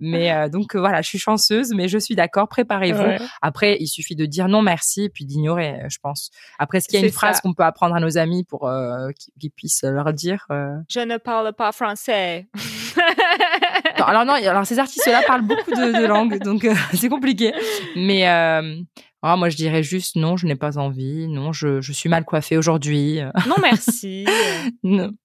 Mais 0.00 0.32
euh, 0.32 0.48
donc 0.48 0.74
euh, 0.74 0.78
voilà, 0.78 1.02
je 1.02 1.08
suis 1.08 1.18
chanceuse, 1.18 1.72
mais 1.74 1.88
je 1.88 1.98
suis 1.98 2.14
d'accord. 2.14 2.48
Préparez-vous. 2.48 3.24
Après, 3.42 3.76
il 3.80 3.88
suffit 3.88 4.14
de 4.14 4.26
dire 4.26 4.48
non 4.48 4.62
merci 4.62 5.04
et 5.04 5.08
puis 5.08 5.24
d'ignorer, 5.24 5.70
euh, 5.70 5.86
je 5.88 5.98
pense. 6.00 6.30
Après, 6.58 6.78
est-ce 6.78 6.88
qu'il 6.88 7.00
y 7.00 7.02
a 7.02 7.06
une 7.06 7.12
phrase 7.12 7.40
qu'on 7.40 7.52
peut 7.52 7.64
apprendre 7.64 7.94
à 7.94 8.00
nos 8.00 8.16
amis 8.18 8.44
pour 8.44 8.70
qu'ils 9.38 9.50
puissent 9.50 9.82
leur 9.82 10.12
dire 10.12 10.46
Je 10.88 11.00
ne 11.00 11.16
parle 11.16 11.52
pas 11.52 11.72
français. 11.72 12.46
Alors 14.06 14.24
non, 14.24 14.34
alors 14.34 14.66
ces 14.66 14.78
artistes-là 14.78 15.22
parlent 15.26 15.46
beaucoup 15.46 15.70
de, 15.70 16.00
de 16.00 16.06
langues, 16.06 16.38
donc 16.42 16.66
c'est 16.94 17.08
compliqué. 17.08 17.52
Mais 17.96 18.26
ah, 19.20 19.36
moi, 19.36 19.48
je 19.48 19.56
dirais 19.56 19.82
juste 19.82 20.14
non, 20.14 20.36
je 20.36 20.46
n'ai 20.46 20.54
pas 20.54 20.78
envie. 20.78 21.26
Non, 21.26 21.52
je, 21.52 21.80
je 21.80 21.92
suis 21.92 22.08
mal 22.08 22.24
coiffée 22.24 22.56
aujourd'hui. 22.56 23.18
Non, 23.48 23.56
merci. 23.60 24.24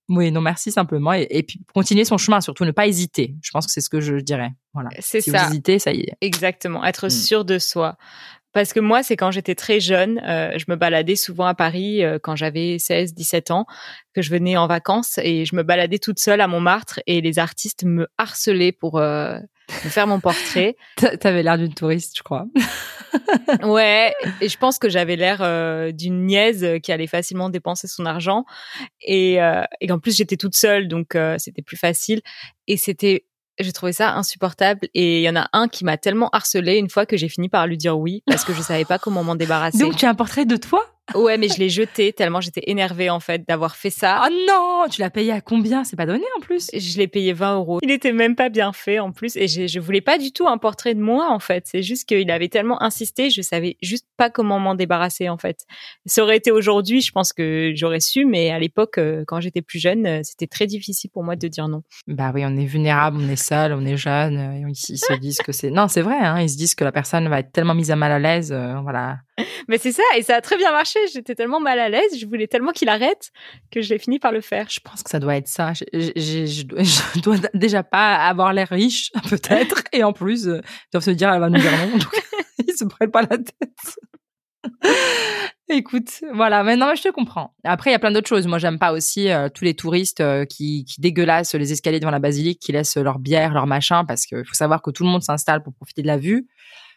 oui, 0.09 0.31
non, 0.31 0.41
merci 0.41 0.71
simplement. 0.71 1.13
Et, 1.13 1.43
puis, 1.43 1.61
continuer 1.73 2.03
son 2.03 2.17
chemin, 2.17 2.41
surtout 2.41 2.65
ne 2.65 2.71
pas 2.71 2.87
hésiter. 2.87 3.35
Je 3.43 3.51
pense 3.51 3.67
que 3.67 3.71
c'est 3.71 3.81
ce 3.81 3.89
que 3.89 4.01
je 4.01 4.15
dirais. 4.15 4.49
Voilà. 4.73 4.89
C'est 4.99 5.21
si 5.21 5.29
ça. 5.29 5.43
vous 5.43 5.51
hésitez, 5.51 5.77
ça 5.77 5.93
y 5.93 6.01
est. 6.01 6.17
Exactement. 6.21 6.83
Être 6.83 7.07
mm. 7.07 7.11
sûr 7.11 7.45
de 7.45 7.59
soi. 7.59 7.95
Parce 8.53 8.71
que 8.71 8.79
moi, 8.79 9.01
c'est 9.01 9.17
quand 9.17 9.31
j'étais 9.31 9.55
très 9.55 9.79
jeune, 9.79 10.21
euh, 10.25 10.57
je 10.57 10.65
me 10.67 10.75
baladais 10.75 11.15
souvent 11.15 11.45
à 11.45 11.55
Paris 11.55 12.03
euh, 12.03 12.19
quand 12.21 12.35
j'avais 12.35 12.77
16, 12.77 13.13
17 13.13 13.51
ans, 13.51 13.65
que 14.13 14.21
je 14.21 14.29
venais 14.29 14.57
en 14.57 14.67
vacances 14.67 15.19
et 15.23 15.45
je 15.45 15.55
me 15.55 15.63
baladais 15.63 15.97
toute 15.97 16.19
seule 16.19 16.39
à 16.39 16.47
Montmartre 16.47 16.99
et 17.07 17.19
les 17.19 17.39
artistes 17.39 17.83
me 17.83 18.07
harcelaient 18.19 18.71
pour 18.71 18.99
euh, 18.99 19.39
me 19.83 19.89
faire 19.89 20.05
mon 20.05 20.19
portrait. 20.19 20.75
T'avais 21.19 21.41
l'air 21.41 21.57
d'une 21.57 21.73
touriste, 21.73 22.15
je 22.15 22.21
crois. 22.21 22.45
ouais, 23.63 24.13
et 24.39 24.49
je 24.49 24.57
pense 24.57 24.77
que 24.77 24.87
j'avais 24.87 25.15
l'air 25.15 25.39
d'une 25.93 26.25
niaise 26.25 26.79
qui 26.81 26.91
allait 26.91 27.07
facilement 27.07 27.49
dépenser 27.49 27.87
son 27.87 28.05
argent 28.05 28.45
et, 29.01 29.35
et 29.81 29.87
qu'en 29.87 29.99
plus 29.99 30.15
j'étais 30.15 30.37
toute 30.37 30.55
seule, 30.55 30.87
donc 30.87 31.17
c'était 31.37 31.61
plus 31.61 31.77
facile. 31.77 32.21
Et 32.67 32.77
c'était 32.77 33.25
j'ai 33.59 33.71
trouvé 33.71 33.93
ça 33.93 34.13
insupportable 34.13 34.87
et 34.93 35.19
il 35.19 35.23
y 35.23 35.29
en 35.29 35.35
a 35.35 35.47
un 35.53 35.67
qui 35.67 35.85
m'a 35.85 35.97
tellement 35.97 36.29
harcelé 36.29 36.77
une 36.77 36.89
fois 36.89 37.05
que 37.05 37.17
j'ai 37.17 37.29
fini 37.29 37.49
par 37.49 37.67
lui 37.67 37.77
dire 37.77 37.97
oui 37.97 38.23
parce 38.25 38.43
que 38.43 38.53
je 38.53 38.61
savais 38.61 38.85
pas 38.85 38.99
comment 38.99 39.23
m'en 39.23 39.35
débarrasser. 39.35 39.79
Donc 39.79 39.95
tu 39.95 40.05
as 40.05 40.09
un 40.09 40.15
portrait 40.15 40.45
de 40.45 40.55
toi 40.55 40.92
Ouais, 41.15 41.37
mais 41.37 41.49
je 41.49 41.59
l'ai 41.59 41.69
jeté 41.69 42.13
tellement 42.13 42.41
j'étais 42.41 42.63
énervée 42.67 43.09
en 43.09 43.19
fait 43.19 43.47
d'avoir 43.47 43.75
fait 43.75 43.89
ça. 43.89 44.23
Oh 44.25 44.33
non, 44.47 44.85
tu 44.89 45.01
l'as 45.01 45.09
payé 45.09 45.31
à 45.31 45.41
combien? 45.41 45.83
C'est 45.83 45.95
pas 45.95 46.05
donné 46.05 46.23
en 46.37 46.39
plus. 46.39 46.69
Je 46.73 46.97
l'ai 46.97 47.07
payé 47.07 47.33
20 47.33 47.55
euros. 47.55 47.79
Il 47.81 47.91
était 47.91 48.13
même 48.13 48.35
pas 48.35 48.49
bien 48.49 48.71
fait 48.73 48.99
en 48.99 49.11
plus 49.11 49.35
et 49.35 49.47
je, 49.47 49.67
je 49.67 49.79
voulais 49.79 50.01
pas 50.01 50.17
du 50.17 50.31
tout 50.31 50.47
un 50.47 50.57
portrait 50.57 50.95
de 50.95 51.01
moi 51.01 51.29
en 51.29 51.39
fait. 51.39 51.65
C'est 51.67 51.83
juste 51.83 52.07
qu'il 52.07 52.31
avait 52.31 52.47
tellement 52.47 52.81
insisté, 52.81 53.29
je 53.29 53.41
savais 53.41 53.77
juste 53.81 54.07
pas 54.17 54.29
comment 54.29 54.59
m'en 54.59 54.75
débarrasser 54.75 55.29
en 55.29 55.37
fait. 55.37 55.65
Ça 56.05 56.23
aurait 56.23 56.37
été 56.37 56.51
aujourd'hui, 56.51 57.01
je 57.01 57.11
pense 57.11 57.33
que 57.33 57.73
j'aurais 57.75 57.99
su, 57.99 58.25
mais 58.25 58.51
à 58.51 58.59
l'époque, 58.59 58.97
euh, 58.97 59.23
quand 59.27 59.39
j'étais 59.39 59.61
plus 59.61 59.79
jeune, 59.79 60.05
euh, 60.05 60.21
c'était 60.23 60.47
très 60.47 60.67
difficile 60.67 61.09
pour 61.11 61.23
moi 61.23 61.35
de 61.35 61.47
dire 61.47 61.67
non. 61.67 61.83
Bah 62.07 62.31
oui, 62.33 62.43
on 62.45 62.55
est 62.55 62.65
vulnérable, 62.65 63.17
on 63.19 63.29
est 63.29 63.35
seul, 63.35 63.73
on 63.73 63.85
est 63.85 63.97
jeune. 63.97 64.37
Euh, 64.37 64.69
ils, 64.69 64.75
se 64.75 65.13
disent 65.19 65.39
que 65.39 65.51
c'est 65.51 65.69
non, 65.69 65.87
c'est 65.87 66.01
vrai. 66.01 66.17
Hein, 66.17 66.41
ils 66.41 66.49
se 66.49 66.57
disent 66.57 66.75
que 66.75 66.83
la 66.83 66.91
personne 66.91 67.27
va 67.27 67.39
être 67.39 67.51
tellement 67.51 67.75
mise 67.75 67.91
à 67.91 67.95
mal 67.95 68.11
à 68.11 68.19
l'aise, 68.19 68.53
voilà. 68.83 69.17
Mais 69.67 69.77
c'est 69.77 69.91
ça, 69.91 70.03
et 70.15 70.23
ça 70.23 70.35
a 70.35 70.41
très 70.41 70.57
bien 70.57 70.71
marché. 70.71 70.99
J'étais 71.11 71.35
tellement 71.35 71.59
mal 71.59 71.79
à 71.79 71.89
l'aise, 71.89 72.17
je 72.19 72.25
voulais 72.25 72.47
tellement 72.47 72.71
qu'il 72.71 72.89
arrête 72.89 73.31
que 73.71 73.81
je 73.81 73.89
l'ai 73.89 73.99
fini 73.99 74.19
par 74.19 74.31
le 74.31 74.41
faire. 74.41 74.69
Je 74.69 74.79
pense 74.79 75.03
que 75.03 75.09
ça 75.09 75.19
doit 75.19 75.35
être 75.35 75.47
ça. 75.47 75.73
Je, 75.73 75.85
je, 75.93 77.19
dois 77.21 77.37
déjà 77.53 77.83
pas 77.83 78.15
avoir 78.15 78.53
l'air 78.53 78.69
riche, 78.69 79.11
peut-être, 79.29 79.83
et 79.91 80.03
en 80.03 80.13
plus, 80.13 80.47
euh, 80.47 80.61
ils 80.63 80.91
doivent 80.93 81.03
se 81.03 81.11
dire, 81.11 81.31
elle 81.31 81.39
va 81.39 81.49
nous 81.49 81.59
dire 81.59 81.71
non. 81.71 81.97
Donc, 81.97 82.21
ils 82.67 82.75
se 82.75 82.85
prennent 82.85 83.11
pas 83.11 83.21
la 83.21 83.37
tête. 83.37 83.97
Écoute, 85.69 86.21
voilà, 86.33 86.63
maintenant 86.63 86.93
je 86.95 87.01
te 87.01 87.09
comprends. 87.09 87.53
Après, 87.63 87.89
il 87.89 87.93
y 87.93 87.95
a 87.95 87.99
plein 87.99 88.11
d'autres 88.11 88.27
choses. 88.27 88.47
Moi, 88.47 88.59
j'aime 88.59 88.79
pas 88.79 88.93
aussi 88.93 89.29
euh, 89.29 89.49
tous 89.49 89.63
les 89.63 89.73
touristes 89.73 90.19
euh, 90.21 90.45
qui, 90.45 90.85
qui 90.85 91.01
dégueulassent 91.01 91.55
les 91.55 91.71
escaliers 91.71 91.99
devant 91.99 92.11
la 92.11 92.19
basilique, 92.19 92.59
qui 92.59 92.71
laissent 92.71 92.97
leur 92.97 93.17
bière, 93.17 93.53
leur 93.53 93.65
machin, 93.65 94.05
parce 94.05 94.25
qu'il 94.25 94.45
faut 94.45 94.53
savoir 94.53 94.81
que 94.81 94.91
tout 94.91 95.03
le 95.03 95.09
monde 95.09 95.23
s'installe 95.23 95.63
pour 95.63 95.73
profiter 95.73 96.01
de 96.01 96.07
la 96.07 96.17
vue. 96.17 96.47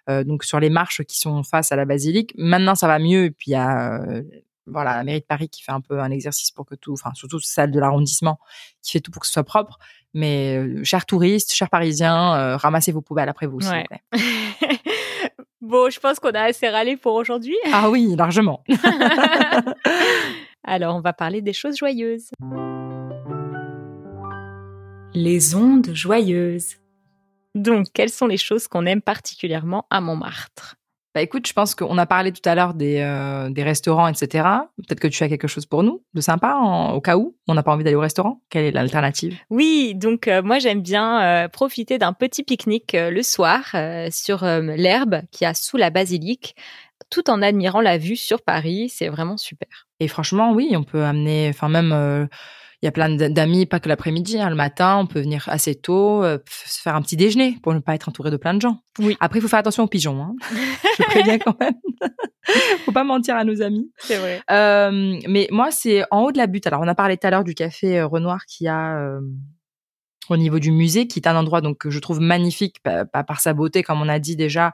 Euh, 0.09 0.25
donc 0.25 0.45
sur 0.45 0.61
les 0.61 0.71
marches 0.71 1.03
qui 1.05 1.19
sont 1.19 1.43
face 1.43 1.73
à 1.73 1.77
la 1.77 1.85
basilique. 1.85 2.33
Maintenant, 2.37 2.75
ça 2.75 2.87
va 2.87 2.99
mieux. 2.99 3.25
Et 3.25 3.31
puis 3.31 3.51
il 3.51 3.53
y 3.53 3.57
a 3.57 4.01
euh, 4.03 4.23
voilà 4.67 4.97
la 4.97 5.05
mairie 5.05 5.21
de 5.21 5.27
Paris 5.27 5.49
qui 5.49 5.63
fait 5.63 5.73
un 5.73 5.81
peu 5.81 6.01
un 6.01 6.11
exercice 6.11 6.51
pour 6.51 6.67
que 6.67 6.75
tout, 6.75 6.93
enfin 6.93 7.11
surtout 7.15 7.41
celle 7.41 7.71
de 7.71 7.81
l'arrondissement, 7.81 8.39
qui 8.83 8.93
fait 8.93 9.01
tout 9.01 9.11
pour 9.11 9.21
que 9.21 9.27
ce 9.27 9.33
soit 9.33 9.45
propre. 9.45 9.79
Mais 10.15 10.57
euh, 10.57 10.83
chers 10.85 11.07
touristes, 11.07 11.53
chers 11.53 11.71
Parisiens, 11.71 12.57
ramassez 12.57 12.93
vos 12.93 13.03
poubelles 13.03 13.29
après 13.29 13.47
vous, 13.47 13.61
s'il 13.61 13.73
vous 13.73 13.85
plaît. 13.85 14.03
bon, 15.61 15.91
je 15.91 16.01
pense 16.01 16.19
qu'on 16.19 16.31
a 16.31 16.43
assez 16.43 16.69
râlé 16.69 16.97
pour 16.97 17.15
aujourd'hui. 17.15 17.57
Ah 17.73 17.91
oui, 17.91 18.15
largement. 18.17 18.65
Alors, 20.65 20.97
on 20.97 21.01
va 21.01 21.13
parler 21.13 21.43
des 21.43 21.53
choses 21.53 21.77
joyeuses. 21.77 22.31
Les 25.15 25.55
ondes 25.55 25.91
joyeuses. 25.95 26.77
Donc, 27.57 27.87
quelles 27.95 28.11
sont 28.11 28.27
les 28.27 28.37
choses 28.37 28.69
qu'on 28.69 28.85
aime 28.85 29.01
particulièrement 29.01 29.87
à 29.91 30.03
Montmartre? 30.03 30.77
Bah 31.15 31.23
écoute, 31.23 31.47
je 31.49 31.55
pense 31.55 31.75
qu'on 31.75 31.97
a 31.97 32.05
parlé 32.05 32.31
tout 32.31 32.47
à 32.47 32.55
l'heure 32.55 32.75
des, 32.75 32.99
euh, 32.99 33.49
des 33.49 33.63
restaurants, 33.63 34.07
etc. 34.07 34.47
Peut-être 34.77 35.01
que 35.01 35.09
tu 35.09 35.25
as 35.25 35.31
quelque 35.31 35.49
chose 35.49 35.65
pour 35.65 35.83
nous 35.83 36.05
de 36.13 36.21
sympa 36.21 36.59
au 36.93 37.01
cas 37.01 37.17
où 37.17 37.35
on 37.49 37.55
n'a 37.55 37.63
pas 37.63 37.73
envie 37.73 37.85
d'aller 37.85 37.97
au 37.97 38.01
restaurant? 38.01 38.43
Quelle 38.51 38.67
est 38.67 38.71
l'alternative? 38.71 39.39
Oui, 39.49 39.95
donc 39.95 40.29
euh, 40.29 40.43
moi 40.43 40.59
j'aime 40.59 40.83
bien 40.83 41.23
euh, 41.23 41.49
profiter 41.49 41.97
d'un 41.97 42.13
petit 42.13 42.43
pique-nique 42.43 42.95
le 42.95 43.23
soir 43.23 43.75
sur 44.11 44.45
l'herbe 44.45 45.23
qui 45.31 45.47
a 45.47 45.55
sous 45.55 45.79
la 45.79 45.89
basilique, 45.89 46.55
tout 47.09 47.31
en 47.31 47.41
admirant 47.41 47.81
la 47.81 47.97
vue 47.97 48.17
sur 48.17 48.43
Paris. 48.43 48.91
C'est 48.91 49.09
vraiment 49.09 49.39
super. 49.39 49.87
Et 50.01 50.09
franchement, 50.09 50.53
oui, 50.53 50.75
on 50.77 50.85
peut 50.85 51.03
amener, 51.03 51.49
enfin 51.49 51.71
même 51.71 52.29
il 52.83 52.87
y 52.87 52.89
a 52.89 52.93
plein 52.93 53.09
d'amis, 53.09 53.67
pas 53.67 53.81
que 53.81 53.89
l'après-midi, 53.89 54.39
hein, 54.39 54.51
le 54.51 54.57
matin, 54.57 54.99
on 54.99 55.07
peut 55.07 55.21
venir 55.21 55.45
assez 55.49 55.75
tôt, 55.75 56.23
euh, 56.23 56.39
se 56.47 56.81
faire 56.81 56.95
un 56.95 57.03
petit 57.03 57.17
déjeuner 57.17 57.57
pour 57.63 57.73
ne 57.73 57.79
pas 57.79 57.95
être 57.95 58.09
entouré 58.09 58.31
de 58.31 58.37
plein 58.37 58.55
de 58.55 58.61
gens. 58.61 58.81
Oui. 58.99 59.17
Après, 59.21 59.39
il 59.39 59.43
faut 59.43 59.49
faire 59.49 59.61
attention 59.61 59.85
aux 59.85 59.89
pigeons. 59.89 60.21
Hein. 60.23 60.35
Je 60.99 61.03
préviens 61.05 61.39
quand 61.39 61.59
même. 61.59 61.75
faut 62.85 62.93
pas 62.93 63.05
mentir 63.05 63.37
à 63.37 63.45
nos 63.45 63.63
amis. 63.63 63.91
C'est 63.99 64.19
vrai. 64.19 64.41
Euh, 64.51 65.19
mais 65.27 65.49
moi, 65.51 65.71
c'est 65.71 66.05
en 66.11 66.25
haut 66.25 66.33
de 66.33 66.39
la 66.39 66.47
butte. 66.47 66.67
Alors, 66.67 66.81
on 66.83 66.89
a 66.89 66.95
parlé 66.95 67.17
tout 67.17 67.27
à 67.27 67.31
l'heure 67.31 67.45
du 67.45 67.55
café 67.55 67.99
euh, 67.99 68.07
Renoir 68.07 68.45
qui 68.47 68.69
a 68.69 69.19
au 70.31 70.37
niveau 70.37 70.59
du 70.59 70.71
musée, 70.73 71.07
qui 71.07 71.19
est 71.21 71.29
un 71.29 71.37
endroit 71.37 71.61
donc 71.61 71.79
que 71.79 71.91
je 71.91 71.99
trouve 71.99 72.21
magnifique 72.21 72.81
pa- 72.83 73.05
pa- 73.05 73.25
par 73.25 73.41
sa 73.41 73.55
beauté, 73.55 73.83
comme 73.83 74.01
on 74.03 74.09
a 74.09 74.19
dit 74.19 74.37
déjà, 74.37 74.73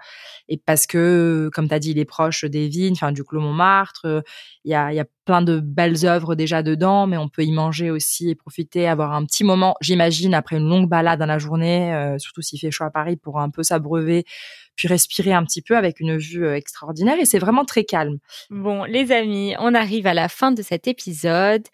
et 0.48 0.56
parce 0.56 0.86
que, 0.86 1.50
comme 1.54 1.68
tu 1.68 1.74
as 1.74 1.78
dit, 1.78 1.90
il 1.92 1.98
est 1.98 2.04
proche 2.04 2.44
des 2.44 2.68
vignes, 2.68 2.92
enfin 2.94 3.12
du 3.12 3.24
Clos 3.24 3.40
Montmartre. 3.40 4.22
Il 4.64 4.70
y 4.70 4.74
a, 4.74 4.92
y 4.92 5.00
a 5.00 5.04
plein 5.24 5.42
de 5.42 5.60
belles 5.60 6.04
œuvres 6.04 6.34
déjà 6.34 6.62
dedans, 6.62 7.06
mais 7.06 7.16
on 7.16 7.28
peut 7.28 7.44
y 7.44 7.52
manger 7.52 7.90
aussi 7.90 8.30
et 8.30 8.34
profiter, 8.34 8.88
avoir 8.88 9.12
un 9.12 9.24
petit 9.24 9.44
moment, 9.44 9.74
j'imagine, 9.80 10.34
après 10.34 10.56
une 10.56 10.68
longue 10.68 10.88
balade 10.88 11.18
dans 11.20 11.26
la 11.26 11.38
journée, 11.38 11.94
euh, 11.94 12.18
surtout 12.18 12.42
s'il 12.42 12.58
fait 12.58 12.70
chaud 12.70 12.84
à 12.84 12.90
Paris, 12.90 13.16
pour 13.16 13.40
un 13.40 13.50
peu 13.50 13.62
s'abreuver, 13.62 14.24
puis 14.76 14.88
respirer 14.88 15.32
un 15.32 15.44
petit 15.44 15.62
peu 15.62 15.76
avec 15.76 16.00
une 16.00 16.16
vue 16.16 16.46
euh, 16.46 16.56
extraordinaire. 16.56 17.18
Et 17.18 17.24
c'est 17.24 17.38
vraiment 17.38 17.64
très 17.64 17.84
calme. 17.84 18.18
Bon, 18.50 18.84
les 18.84 19.12
amis, 19.12 19.54
on 19.58 19.74
arrive 19.74 20.06
à 20.06 20.14
la 20.14 20.28
fin 20.28 20.52
de 20.52 20.62
cet 20.62 20.88
épisode. 20.88 21.66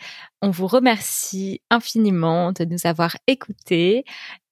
On 0.43 0.51
vous 0.51 0.67
remercie 0.67 1.61
infiniment 1.71 2.53
de 2.53 2.65
nous 2.65 2.85
avoir 2.85 3.17
écoutés 3.27 4.05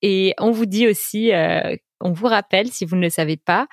et 0.03 0.35
on 0.39 0.51
vous 0.51 0.67
dit 0.67 0.87
aussi, 0.87 1.33
euh, 1.33 1.77
on 2.01 2.13
vous 2.13 2.27
rappelle, 2.27 2.71
si 2.71 2.85
vous 2.85 2.97
ne 2.97 3.03
le 3.03 3.11
savez 3.11 3.37
pas, 3.37 3.67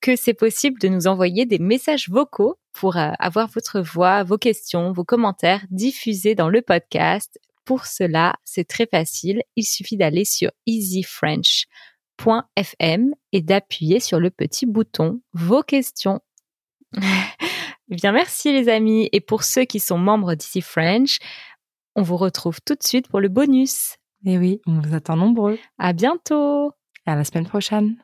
que 0.00 0.16
c'est 0.16 0.34
possible 0.34 0.80
de 0.80 0.88
nous 0.88 1.06
envoyer 1.06 1.46
des 1.46 1.58
messages 1.58 2.08
vocaux 2.08 2.58
pour 2.72 2.96
euh, 2.96 3.10
avoir 3.18 3.48
votre 3.48 3.80
voix, 3.80 4.22
vos 4.24 4.38
questions, 4.38 4.92
vos 4.92 5.04
commentaires 5.04 5.64
diffusés 5.70 6.34
dans 6.34 6.48
le 6.48 6.62
podcast. 6.62 7.38
Pour 7.64 7.86
cela, 7.86 8.34
c'est 8.44 8.68
très 8.68 8.86
facile. 8.86 9.42
Il 9.56 9.64
suffit 9.64 9.96
d'aller 9.96 10.24
sur 10.24 10.50
easyfrench.fm 12.20 13.14
et 13.32 13.42
d'appuyer 13.42 14.00
sur 14.00 14.20
le 14.20 14.30
petit 14.30 14.66
bouton 14.66 15.20
vos 15.32 15.62
questions. 15.62 16.20
Bien, 17.88 18.12
merci 18.12 18.52
les 18.52 18.68
amis. 18.68 19.08
Et 19.12 19.20
pour 19.20 19.44
ceux 19.44 19.64
qui 19.64 19.80
sont 19.80 19.98
membres 19.98 20.34
d'Easy 20.34 20.62
French, 20.62 21.18
on 21.96 22.02
vous 22.02 22.16
retrouve 22.16 22.60
tout 22.64 22.74
de 22.74 22.82
suite 22.82 23.08
pour 23.08 23.20
le 23.20 23.28
bonus. 23.28 23.96
Et 24.26 24.38
oui, 24.38 24.60
on 24.66 24.80
vous 24.80 24.94
attend 24.94 25.16
nombreux. 25.16 25.58
À 25.78 25.92
bientôt! 25.92 26.72
Et 27.06 27.10
à 27.10 27.16
la 27.16 27.24
semaine 27.24 27.46
prochaine. 27.46 27.96